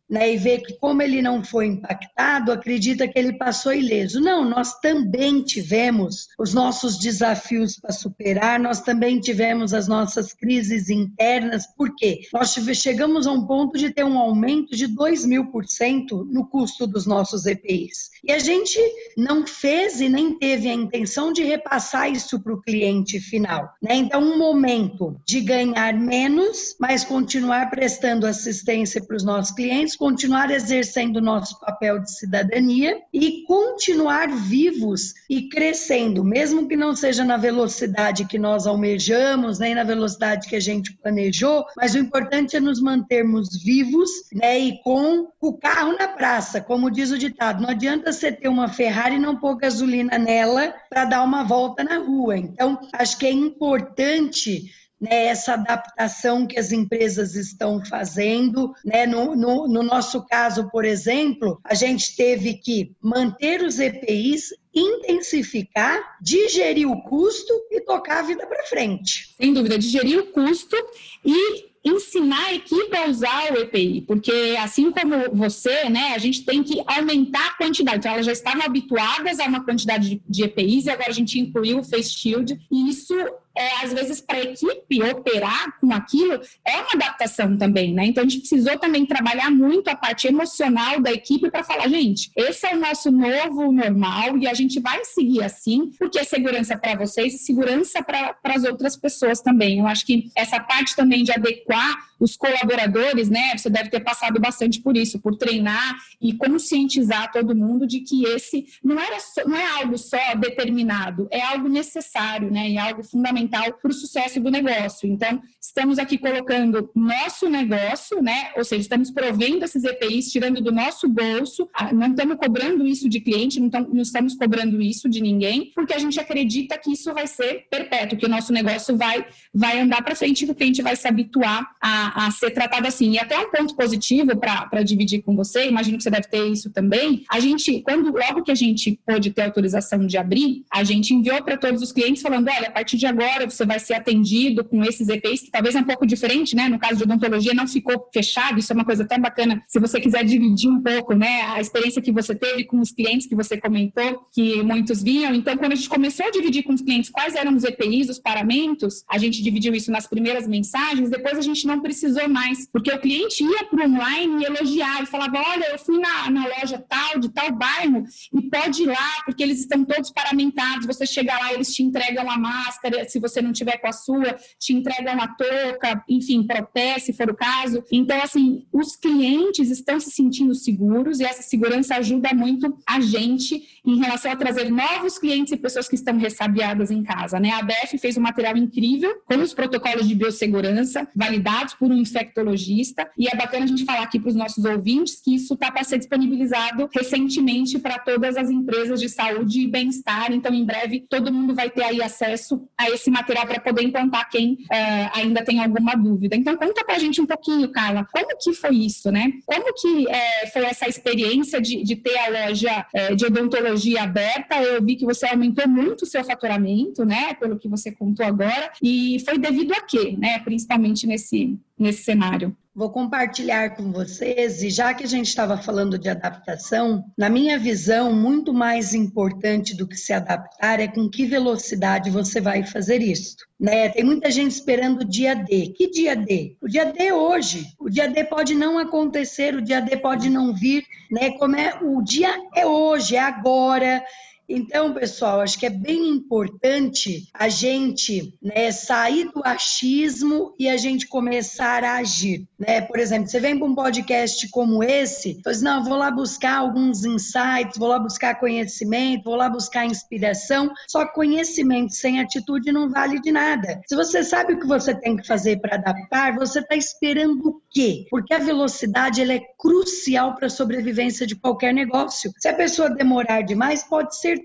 né, 0.09 0.33
e 0.33 0.37
vê 0.37 0.57
que 0.57 0.73
como 0.73 1.01
ele 1.01 1.21
não 1.21 1.43
foi 1.43 1.67
impactado, 1.67 2.51
acredita 2.51 3.07
que 3.07 3.17
ele 3.17 3.33
passou 3.33 3.73
ileso. 3.73 4.19
Não, 4.19 4.43
nós 4.43 4.79
também 4.79 5.43
tivemos 5.43 6.27
os 6.37 6.53
nossos 6.53 6.97
desafios 6.97 7.77
para 7.77 7.91
superar, 7.91 8.59
nós 8.59 8.81
também 8.81 9.19
tivemos 9.19 9.73
as 9.73 9.87
nossas 9.87 10.33
crises 10.33 10.89
internas, 10.89 11.67
por 11.77 11.95
quê? 11.95 12.21
Nós 12.33 12.55
chegamos 12.73 13.27
a 13.27 13.31
um 13.31 13.45
ponto 13.45 13.77
de 13.77 13.91
ter 13.91 14.03
um 14.03 14.17
aumento 14.17 14.75
de 14.75 14.87
2 14.87 15.25
mil 15.25 15.51
por 15.51 15.65
cento 15.65 16.25
no 16.31 16.47
custo 16.47 16.87
dos 16.87 17.05
nossos 17.05 17.45
EPIs. 17.45 18.09
E 18.23 18.31
a 18.31 18.39
gente 18.39 18.79
não 19.17 19.45
fez 19.45 20.01
e 20.01 20.09
nem 20.09 20.37
teve 20.37 20.69
a 20.69 20.73
intenção 20.73 21.31
de 21.31 21.43
repassar 21.43 22.11
isso 22.11 22.39
para 22.39 22.53
o 22.53 22.61
cliente 22.61 23.19
final. 23.19 23.69
Né? 23.81 23.95
Então, 23.95 24.21
um 24.21 24.37
momento 24.37 25.19
de 25.25 25.41
ganhar 25.41 25.93
menos, 25.93 26.75
mas 26.79 27.03
continuar 27.03 27.69
prestando 27.69 28.25
assistência 28.25 29.03
para 29.03 29.15
os 29.15 29.23
nossos 29.23 29.53
clientes, 29.53 29.95
continuar 29.99 30.49
exercendo 30.49 31.17
o 31.17 31.21
nosso 31.21 31.59
papel 31.59 31.99
de 31.99 32.17
cidadania 32.17 33.01
e 33.13 33.43
continuar 33.43 34.29
vivos 34.29 35.13
e 35.29 35.49
crescendo, 35.49 36.23
mesmo 36.23 36.69
que 36.69 36.77
não 36.77 36.95
seja 36.95 37.25
na 37.25 37.35
velocidade 37.35 38.25
que 38.25 38.39
nós 38.39 38.65
almejamos, 38.65 39.59
nem 39.59 39.75
na 39.75 39.83
velocidade 39.83 40.47
que 40.47 40.55
a 40.55 40.59
gente 40.59 40.95
planejou, 40.97 41.65
mas 41.75 41.95
o 41.95 41.97
importante 41.97 42.55
é 42.55 42.61
nos 42.61 42.81
mantermos 42.81 43.61
vivos 43.61 44.09
né, 44.33 44.57
e 44.57 44.81
com 44.81 45.27
o 45.41 45.57
carro 45.57 45.97
na 45.97 46.07
praça, 46.07 46.61
como 46.61 46.89
diz 46.89 47.11
o 47.11 47.17
ditado. 47.17 47.61
Não 47.61 47.69
adianta 47.69 48.13
você 48.13 48.31
ter 48.31 48.47
uma 48.47 48.69
Ferrari 48.69 49.15
e 49.15 49.19
não 49.19 49.35
pôr 49.35 49.57
gasolina 49.57 50.17
nela 50.17 50.73
para 50.89 51.03
dar 51.03 51.23
uma 51.23 51.43
volta 51.43 51.83
na 51.83 51.97
rua. 51.97 52.37
Então, 52.37 52.79
acho 52.93 53.17
que 53.17 53.25
é 53.25 53.31
importante 53.31 54.71
né, 54.99 55.25
essa 55.25 55.53
adaptação 55.53 56.45
que 56.45 56.59
as 56.59 56.71
empresas 56.71 57.35
estão 57.35 57.83
fazendo. 57.85 58.73
Né? 58.83 59.05
No, 59.05 59.35
no, 59.35 59.67
no, 59.67 59.83
nosso 59.83 60.25
caso, 60.25 60.69
por 60.69 60.83
exemplo, 60.83 61.59
a 61.63 61.73
gente 61.73 62.15
teve 62.15 62.55
que 62.55 62.91
manter 63.01 63.61
os 63.63 63.79
EPIs, 63.79 64.49
intensificar, 64.73 66.17
digerir 66.21 66.89
o 66.89 67.01
custo 67.03 67.53
e 67.71 67.81
tocar 67.81 68.19
a 68.19 68.23
vida 68.23 68.45
para 68.45 68.63
frente. 68.63 69.33
Sem 69.35 69.53
dúvida, 69.53 69.77
digerir 69.77 70.19
o 70.19 70.27
custo 70.27 70.75
e 71.23 71.69
ensinar 71.83 72.47
a 72.47 72.53
equipe 72.53 72.95
a 72.95 73.07
usar 73.07 73.53
o 73.53 73.57
EPI, 73.57 74.01
porque 74.01 74.55
assim 74.59 74.91
como 74.91 75.15
você, 75.33 75.89
né, 75.89 76.13
a 76.13 76.17
gente 76.17 76.43
tem 76.43 76.61
que 76.61 76.83
aumentar 76.85 77.47
a 77.47 77.53
quantidade. 77.53 77.99
Então, 77.99 78.11
elas 78.11 78.25
já 78.25 78.31
estavam 78.31 78.63
habituadas 78.63 79.39
a 79.39 79.45
uma 79.45 79.63
quantidade 79.63 80.09
de, 80.09 80.21
de 80.27 80.43
EPIs 80.43 80.85
e 80.85 80.89
agora 80.89 81.09
a 81.09 81.13
gente 81.13 81.39
incluiu 81.39 81.79
o 81.79 81.83
Face 81.83 82.11
Shield, 82.11 82.59
e 82.69 82.89
isso 82.89 83.13
é, 83.59 83.83
às 83.83 83.91
vezes, 83.91 84.21
para 84.21 84.37
a 84.37 84.41
equipe 84.41 85.03
operar 85.03 85.77
com 85.81 85.91
aquilo, 85.91 86.39
é 86.65 86.77
uma 86.77 86.93
adaptação 86.93 87.57
também, 87.57 87.93
né? 87.93 88.05
Então, 88.05 88.23
a 88.23 88.27
gente 88.27 88.39
precisou 88.39 88.79
também 88.79 89.05
trabalhar 89.05 89.51
muito 89.51 89.89
a 89.89 89.95
parte 89.95 90.27
emocional 90.27 91.01
da 91.01 91.11
equipe 91.11 91.51
para 91.51 91.61
falar, 91.61 91.89
gente, 91.89 92.31
esse 92.37 92.65
é 92.65 92.73
o 92.73 92.79
nosso 92.79 93.11
novo 93.11 93.69
normal 93.69 94.37
e 94.37 94.47
a 94.47 94.53
gente 94.53 94.79
vai 94.79 95.03
seguir 95.03 95.43
assim, 95.43 95.91
porque 95.99 96.17
é 96.17 96.23
segurança 96.23 96.77
para 96.77 96.95
vocês 96.95 97.33
e 97.33 97.37
segurança 97.37 98.01
para 98.01 98.33
as 98.45 98.63
outras 98.63 98.95
pessoas 98.95 99.41
também. 99.41 99.79
Eu 99.79 99.87
acho 99.87 100.05
que 100.05 100.31
essa 100.35 100.61
parte 100.61 100.95
também 100.95 101.25
de 101.25 101.33
adequar 101.33 102.09
os 102.19 102.35
colaboradores, 102.35 103.29
né? 103.29 103.57
Você 103.57 103.69
deve 103.69 103.89
ter 103.89 104.01
passado 104.01 104.39
bastante 104.39 104.81
por 104.81 104.97
isso, 104.97 105.19
por 105.19 105.37
treinar 105.37 105.95
e 106.21 106.33
conscientizar 106.33 107.31
todo 107.31 107.55
mundo 107.55 107.87
de 107.87 108.01
que 108.01 108.25
esse 108.25 108.65
não, 108.83 108.99
era 108.99 109.19
só, 109.19 109.47
não 109.47 109.55
é 109.55 109.65
algo 109.81 109.97
só 109.97 110.17
determinado, 110.35 111.27
é 111.31 111.41
algo 111.41 111.69
necessário, 111.69 112.51
né? 112.51 112.69
E 112.69 112.77
algo 112.77 113.03
fundamental 113.03 113.48
para 113.49 113.89
o 113.89 113.93
sucesso 113.93 114.39
do 114.39 114.49
negócio. 114.49 115.07
Então, 115.09 115.41
estamos 115.59 115.99
aqui 115.99 116.17
colocando 116.17 116.89
nosso 116.95 117.49
negócio, 117.49 118.21
né? 118.21 118.51
Ou 118.55 118.63
seja, 118.63 118.81
estamos 118.81 119.11
provendo 119.11 119.63
esses 119.65 119.83
EPIs, 119.83 120.31
tirando 120.31 120.61
do 120.61 120.71
nosso 120.71 121.07
bolso, 121.07 121.69
ah, 121.73 121.93
não 121.93 122.07
estamos 122.07 122.37
cobrando 122.37 122.85
isso 122.85 123.07
de 123.09 123.19
cliente, 123.19 123.59
não 123.59 123.69
não 123.69 124.01
estamos 124.01 124.35
cobrando 124.35 124.81
isso 124.81 125.07
de 125.07 125.21
ninguém, 125.21 125.71
porque 125.73 125.93
a 125.93 125.99
gente 125.99 126.19
acredita 126.19 126.77
que 126.77 126.91
isso 126.91 127.13
vai 127.13 127.27
ser 127.27 127.67
perpétuo, 127.69 128.17
que 128.17 128.25
o 128.25 128.29
nosso 128.29 128.51
negócio 128.51 128.97
vai, 128.97 129.25
vai 129.53 129.79
andar 129.79 130.03
para 130.03 130.15
frente 130.15 130.45
que 130.45 130.51
o 130.51 130.55
cliente 130.55 130.81
vai 130.81 130.95
se 130.95 131.07
habituar 131.07 131.69
a 131.81 131.99
a, 132.15 132.31
ser 132.31 132.51
tratado 132.51 132.87
assim. 132.87 133.11
E 133.11 133.19
até 133.19 133.37
um 133.39 133.49
ponto 133.49 133.75
positivo 133.75 134.35
para 134.37 134.83
dividir 134.83 135.21
com 135.21 135.35
você, 135.35 135.67
imagino 135.67 135.97
que 135.97 136.03
você 136.03 136.09
deve 136.09 136.27
ter 136.27 136.45
isso 136.47 136.69
também. 136.69 137.23
A 137.29 137.39
gente, 137.39 137.81
quando 137.81 138.11
logo 138.11 138.43
que 138.43 138.51
a 138.51 138.55
gente 138.55 138.99
pôde 139.05 139.31
ter 139.31 139.43
autorização 139.43 140.05
de 140.05 140.17
abrir, 140.17 140.63
a 140.71 140.83
gente 140.83 141.13
enviou 141.13 141.41
para 141.43 141.57
todos 141.57 141.81
os 141.81 141.91
clientes 141.91 142.21
falando: 142.21 142.49
olha, 142.49 142.67
a 142.67 142.71
partir 142.71 142.97
de 142.97 143.05
agora 143.05 143.38
você 143.45 143.65
vai 143.65 143.79
ser 143.79 143.93
atendido 143.93 144.63
com 144.63 144.83
esses 144.83 145.07
EPIs, 145.07 145.41
que 145.43 145.51
talvez 145.51 145.75
é 145.75 145.79
um 145.79 145.83
pouco 145.83 146.05
diferente, 146.05 146.55
né? 146.55 146.67
No 146.67 146.79
caso 146.79 146.97
de 146.97 147.03
odontologia, 147.03 147.53
não 147.53 147.67
ficou 147.67 148.07
fechado, 148.13 148.59
isso 148.59 148.71
é 148.71 148.75
uma 148.75 148.85
coisa 148.85 149.03
até 149.03 149.17
bacana. 149.17 149.63
Se 149.67 149.79
você 149.79 149.99
quiser 149.99 150.23
dividir 150.23 150.69
um 150.69 150.81
pouco, 150.81 151.13
né, 151.13 151.41
a 151.43 151.61
experiência 151.61 152.01
que 152.01 152.11
você 152.11 152.35
teve 152.35 152.63
com 152.65 152.79
os 152.79 152.91
clientes 152.91 153.27
que 153.27 153.35
você 153.35 153.59
comentou, 153.59 154.27
que 154.31 154.61
muitos 154.63 155.01
vinham. 155.03 155.33
Então, 155.33 155.55
quando 155.57 155.73
a 155.73 155.75
gente 155.75 155.89
começou 155.89 156.25
a 156.25 156.31
dividir 156.31 156.63
com 156.63 156.73
os 156.73 156.81
clientes 156.81 157.09
quais 157.09 157.35
eram 157.35 157.55
os 157.55 157.63
EPIs, 157.63 158.09
os 158.09 158.19
paramentos, 158.19 159.03
a 159.09 159.17
gente 159.17 159.41
dividiu 159.41 159.73
isso 159.73 159.91
nas 159.91 160.07
primeiras 160.07 160.47
mensagens, 160.47 161.09
depois 161.09 161.37
a 161.37 161.41
gente 161.41 161.65
não 161.65 161.81
precisou 161.81 162.27
mais, 162.29 162.67
porque 162.71 162.91
o 162.91 162.99
cliente 162.99 163.43
ia 163.43 163.65
para 163.65 163.87
o 163.87 163.91
online 163.91 164.43
e 164.43 164.45
elogiar, 164.45 165.03
e 165.03 165.05
falava, 165.05 165.37
olha, 165.37 165.65
eu 165.71 165.79
fui 165.79 165.97
na, 165.99 166.29
na 166.29 166.45
loja 166.45 166.83
tal, 166.87 167.19
de 167.19 167.29
tal 167.29 167.51
bairro, 167.51 168.03
e 168.33 168.41
pode 168.49 168.83
ir 168.83 168.87
lá, 168.87 169.21
porque 169.25 169.43
eles 169.43 169.59
estão 169.59 169.83
todos 169.85 170.11
paramentados, 170.11 170.85
você 170.85 171.05
chega 171.05 171.37
lá, 171.37 171.53
eles 171.53 171.73
te 171.73 171.83
entregam 171.83 172.29
a 172.29 172.37
máscara, 172.37 173.07
se 173.07 173.18
você 173.19 173.41
não 173.41 173.51
tiver 173.51 173.77
com 173.77 173.87
a 173.87 173.91
sua, 173.91 174.35
te 174.57 174.73
entregam 174.73 175.19
a 175.19 175.27
touca, 175.27 176.03
enfim, 176.07 176.43
propé, 176.43 176.99
se 176.99 177.13
for 177.13 177.29
o 177.29 177.35
caso. 177.35 177.83
Então, 177.91 178.21
assim, 178.21 178.65
os 178.71 178.95
clientes 178.95 179.69
estão 179.69 179.99
se 179.99 180.11
sentindo 180.11 180.53
seguros, 180.55 181.19
e 181.19 181.23
essa 181.23 181.41
segurança 181.41 181.95
ajuda 181.95 182.33
muito 182.33 182.77
a 182.85 182.99
gente 182.99 183.78
em 183.89 183.99
relação 183.99 184.31
a 184.31 184.35
trazer 184.35 184.69
novos 184.69 185.17
clientes 185.17 185.51
e 185.51 185.57
pessoas 185.57 185.87
que 185.87 185.95
estão 185.95 186.17
ressabiadas 186.17 186.91
em 186.91 187.03
casa, 187.03 187.39
né? 187.39 187.51
A 187.51 187.63
BF 187.63 187.97
fez 187.97 188.17
um 188.17 188.21
material 188.21 188.55
incrível 188.57 189.21
com 189.25 189.35
os 189.37 189.53
protocolos 189.53 190.07
de 190.07 190.15
biossegurança 190.15 191.07
validados 191.15 191.73
por 191.73 191.89
um 191.91 191.95
infectologista 191.95 193.09
e 193.17 193.27
é 193.27 193.35
bacana 193.35 193.65
a 193.65 193.67
gente 193.67 193.85
falar 193.85 194.03
aqui 194.03 194.19
para 194.19 194.29
os 194.29 194.35
nossos 194.35 194.63
ouvintes 194.63 195.21
que 195.23 195.35
isso 195.35 195.53
está 195.53 195.71
para 195.71 195.83
ser 195.83 195.97
disponibilizado 195.97 196.89
recentemente 196.93 197.79
para 197.79 197.97
todas 197.99 198.37
as 198.37 198.49
empresas 198.49 198.99
de 198.99 199.09
saúde 199.09 199.61
e 199.61 199.67
bem-estar. 199.67 200.31
Então, 200.31 200.53
em 200.53 200.65
breve, 200.65 201.05
todo 201.09 201.33
mundo 201.33 201.55
vai 201.55 201.69
ter 201.69 201.83
aí 201.83 202.01
acesso 202.01 202.67
a 202.77 202.89
esse 202.89 203.09
material 203.09 203.45
para 203.47 203.59
poder 203.59 203.83
implantar 203.83 204.29
quem 204.29 204.53
uh, 204.53 205.09
ainda 205.13 205.43
tem 205.43 205.59
alguma 205.59 205.95
dúvida. 205.95 206.35
Então, 206.35 206.55
conta 206.55 206.83
para 206.83 206.95
a 206.95 206.99
gente 206.99 207.21
um 207.21 207.25
pouquinho, 207.25 207.69
Carla, 207.69 208.07
como 208.11 208.37
que 208.37 208.53
foi 208.53 208.75
isso, 208.75 209.11
né? 209.11 209.31
Como 209.45 209.73
que 209.73 210.09
é, 210.09 210.47
foi 210.47 210.63
essa 210.65 210.87
experiência 210.87 211.61
de, 211.61 211.83
de 211.83 211.95
ter 211.95 212.17
a 212.17 212.47
loja 212.47 212.85
é, 212.93 213.15
de 213.15 213.25
odontologia 213.25 213.78
aberta? 213.97 214.61
Eu 214.61 214.83
vi 214.83 214.95
que 214.95 215.05
você 215.05 215.25
aumentou 215.27 215.67
muito 215.67 216.03
o 216.03 216.05
seu 216.05 216.23
faturamento, 216.23 217.05
né? 217.05 217.33
Pelo 217.33 217.57
que 217.57 217.67
você 217.67 217.91
contou 217.91 218.25
agora. 218.25 218.71
E 218.81 219.21
foi 219.25 219.37
devido 219.37 219.71
a 219.73 219.81
quê, 219.81 220.15
né? 220.17 220.39
Principalmente 220.39 221.05
nesse, 221.07 221.57
nesse 221.77 222.03
cenário. 222.03 222.55
Vou 222.79 222.89
compartilhar 222.89 223.75
com 223.75 223.91
vocês, 223.91 224.63
e 224.63 224.69
já 224.69 224.93
que 224.93 225.03
a 225.03 225.07
gente 225.07 225.27
estava 225.27 225.57
falando 225.57 225.99
de 225.99 226.07
adaptação, 226.07 227.03
na 227.17 227.29
minha 227.29 227.59
visão, 227.59 228.13
muito 228.13 228.53
mais 228.53 228.93
importante 228.93 229.75
do 229.75 229.85
que 229.85 229.97
se 229.97 230.13
adaptar 230.13 230.79
é 230.79 230.87
com 230.87 231.09
que 231.09 231.25
velocidade 231.25 232.09
você 232.09 232.39
vai 232.39 232.63
fazer 232.63 233.01
isso. 233.01 233.35
Né? 233.59 233.89
Tem 233.89 234.05
muita 234.05 234.31
gente 234.31 234.51
esperando 234.51 235.01
o 235.01 235.05
dia 235.05 235.35
D. 235.35 235.73
Que 235.75 235.91
dia 235.91 236.15
D? 236.15 236.55
O 236.61 236.69
dia 236.69 236.85
D 236.85 237.07
é 237.07 237.13
hoje. 237.13 237.67
O 237.77 237.89
dia 237.89 238.07
D 238.07 238.23
pode 238.23 238.55
não 238.55 238.79
acontecer, 238.79 239.53
o 239.55 239.61
dia 239.61 239.81
D 239.81 239.97
pode 239.97 240.29
não 240.29 240.55
vir, 240.55 240.85
né? 241.11 241.31
Como 241.31 241.57
é, 241.57 241.77
o 241.81 242.01
dia 242.01 242.33
é 242.55 242.65
hoje, 242.65 243.17
é 243.17 243.19
agora. 243.19 244.01
Então, 244.49 244.91
pessoal, 244.95 245.41
acho 245.41 245.59
que 245.59 245.67
é 245.67 245.69
bem 245.69 246.09
importante 246.09 247.29
a 247.31 247.47
gente 247.49 248.33
né, 248.41 248.71
sair 248.71 249.31
do 249.31 249.43
achismo 249.45 250.55
e 250.57 250.67
a 250.67 250.75
gente 250.75 251.07
começar 251.07 251.83
a 251.83 251.97
agir. 251.97 252.47
Né? 252.57 252.81
Por 252.81 252.97
exemplo, 252.97 253.29
você 253.29 253.39
vem 253.39 253.59
para 253.59 253.67
um 253.67 253.75
podcast 253.75 254.49
como 254.49 254.83
esse, 254.83 255.39
fala 255.43 255.55
assim, 255.55 255.63
não, 255.63 255.83
vou 255.83 255.95
lá 255.95 256.09
buscar 256.09 256.57
alguns 256.57 257.05
insights, 257.05 257.77
vou 257.77 257.89
lá 257.89 257.99
buscar 257.99 258.39
conhecimento, 258.39 259.25
vou 259.25 259.35
lá 259.35 259.47
buscar 259.47 259.85
inspiração. 259.85 260.71
Só 260.87 261.05
conhecimento 261.05 261.93
sem 261.93 262.19
atitude 262.19 262.71
não 262.71 262.89
vale 262.89 263.21
de 263.21 263.31
nada. 263.31 263.79
Se 263.87 263.95
você 263.95 264.23
sabe 264.23 264.53
o 264.53 264.59
que 264.59 264.65
você 264.65 264.95
tem 264.95 265.15
que 265.15 265.27
fazer 265.27 265.61
para 265.61 265.75
adaptar, 265.75 266.35
você 266.35 266.59
está 266.59 266.75
esperando 266.75 267.49
o 267.49 267.61
quê? 267.69 268.05
Porque 268.09 268.33
a 268.33 268.39
velocidade 268.39 269.21
ela 269.21 269.33
é 269.33 269.41
crucial 269.59 270.33
para 270.33 270.47
a 270.47 270.49
sobrevivência 270.49 271.27
de 271.27 271.35
qualquer 271.35 271.71
negócio. 271.71 272.31
Se 272.39 272.47
a 272.47 272.53
pessoa 272.53 272.89
demorar 272.89 273.41
demais, 273.41 273.83
pode 273.83 274.17
ser 274.17 274.38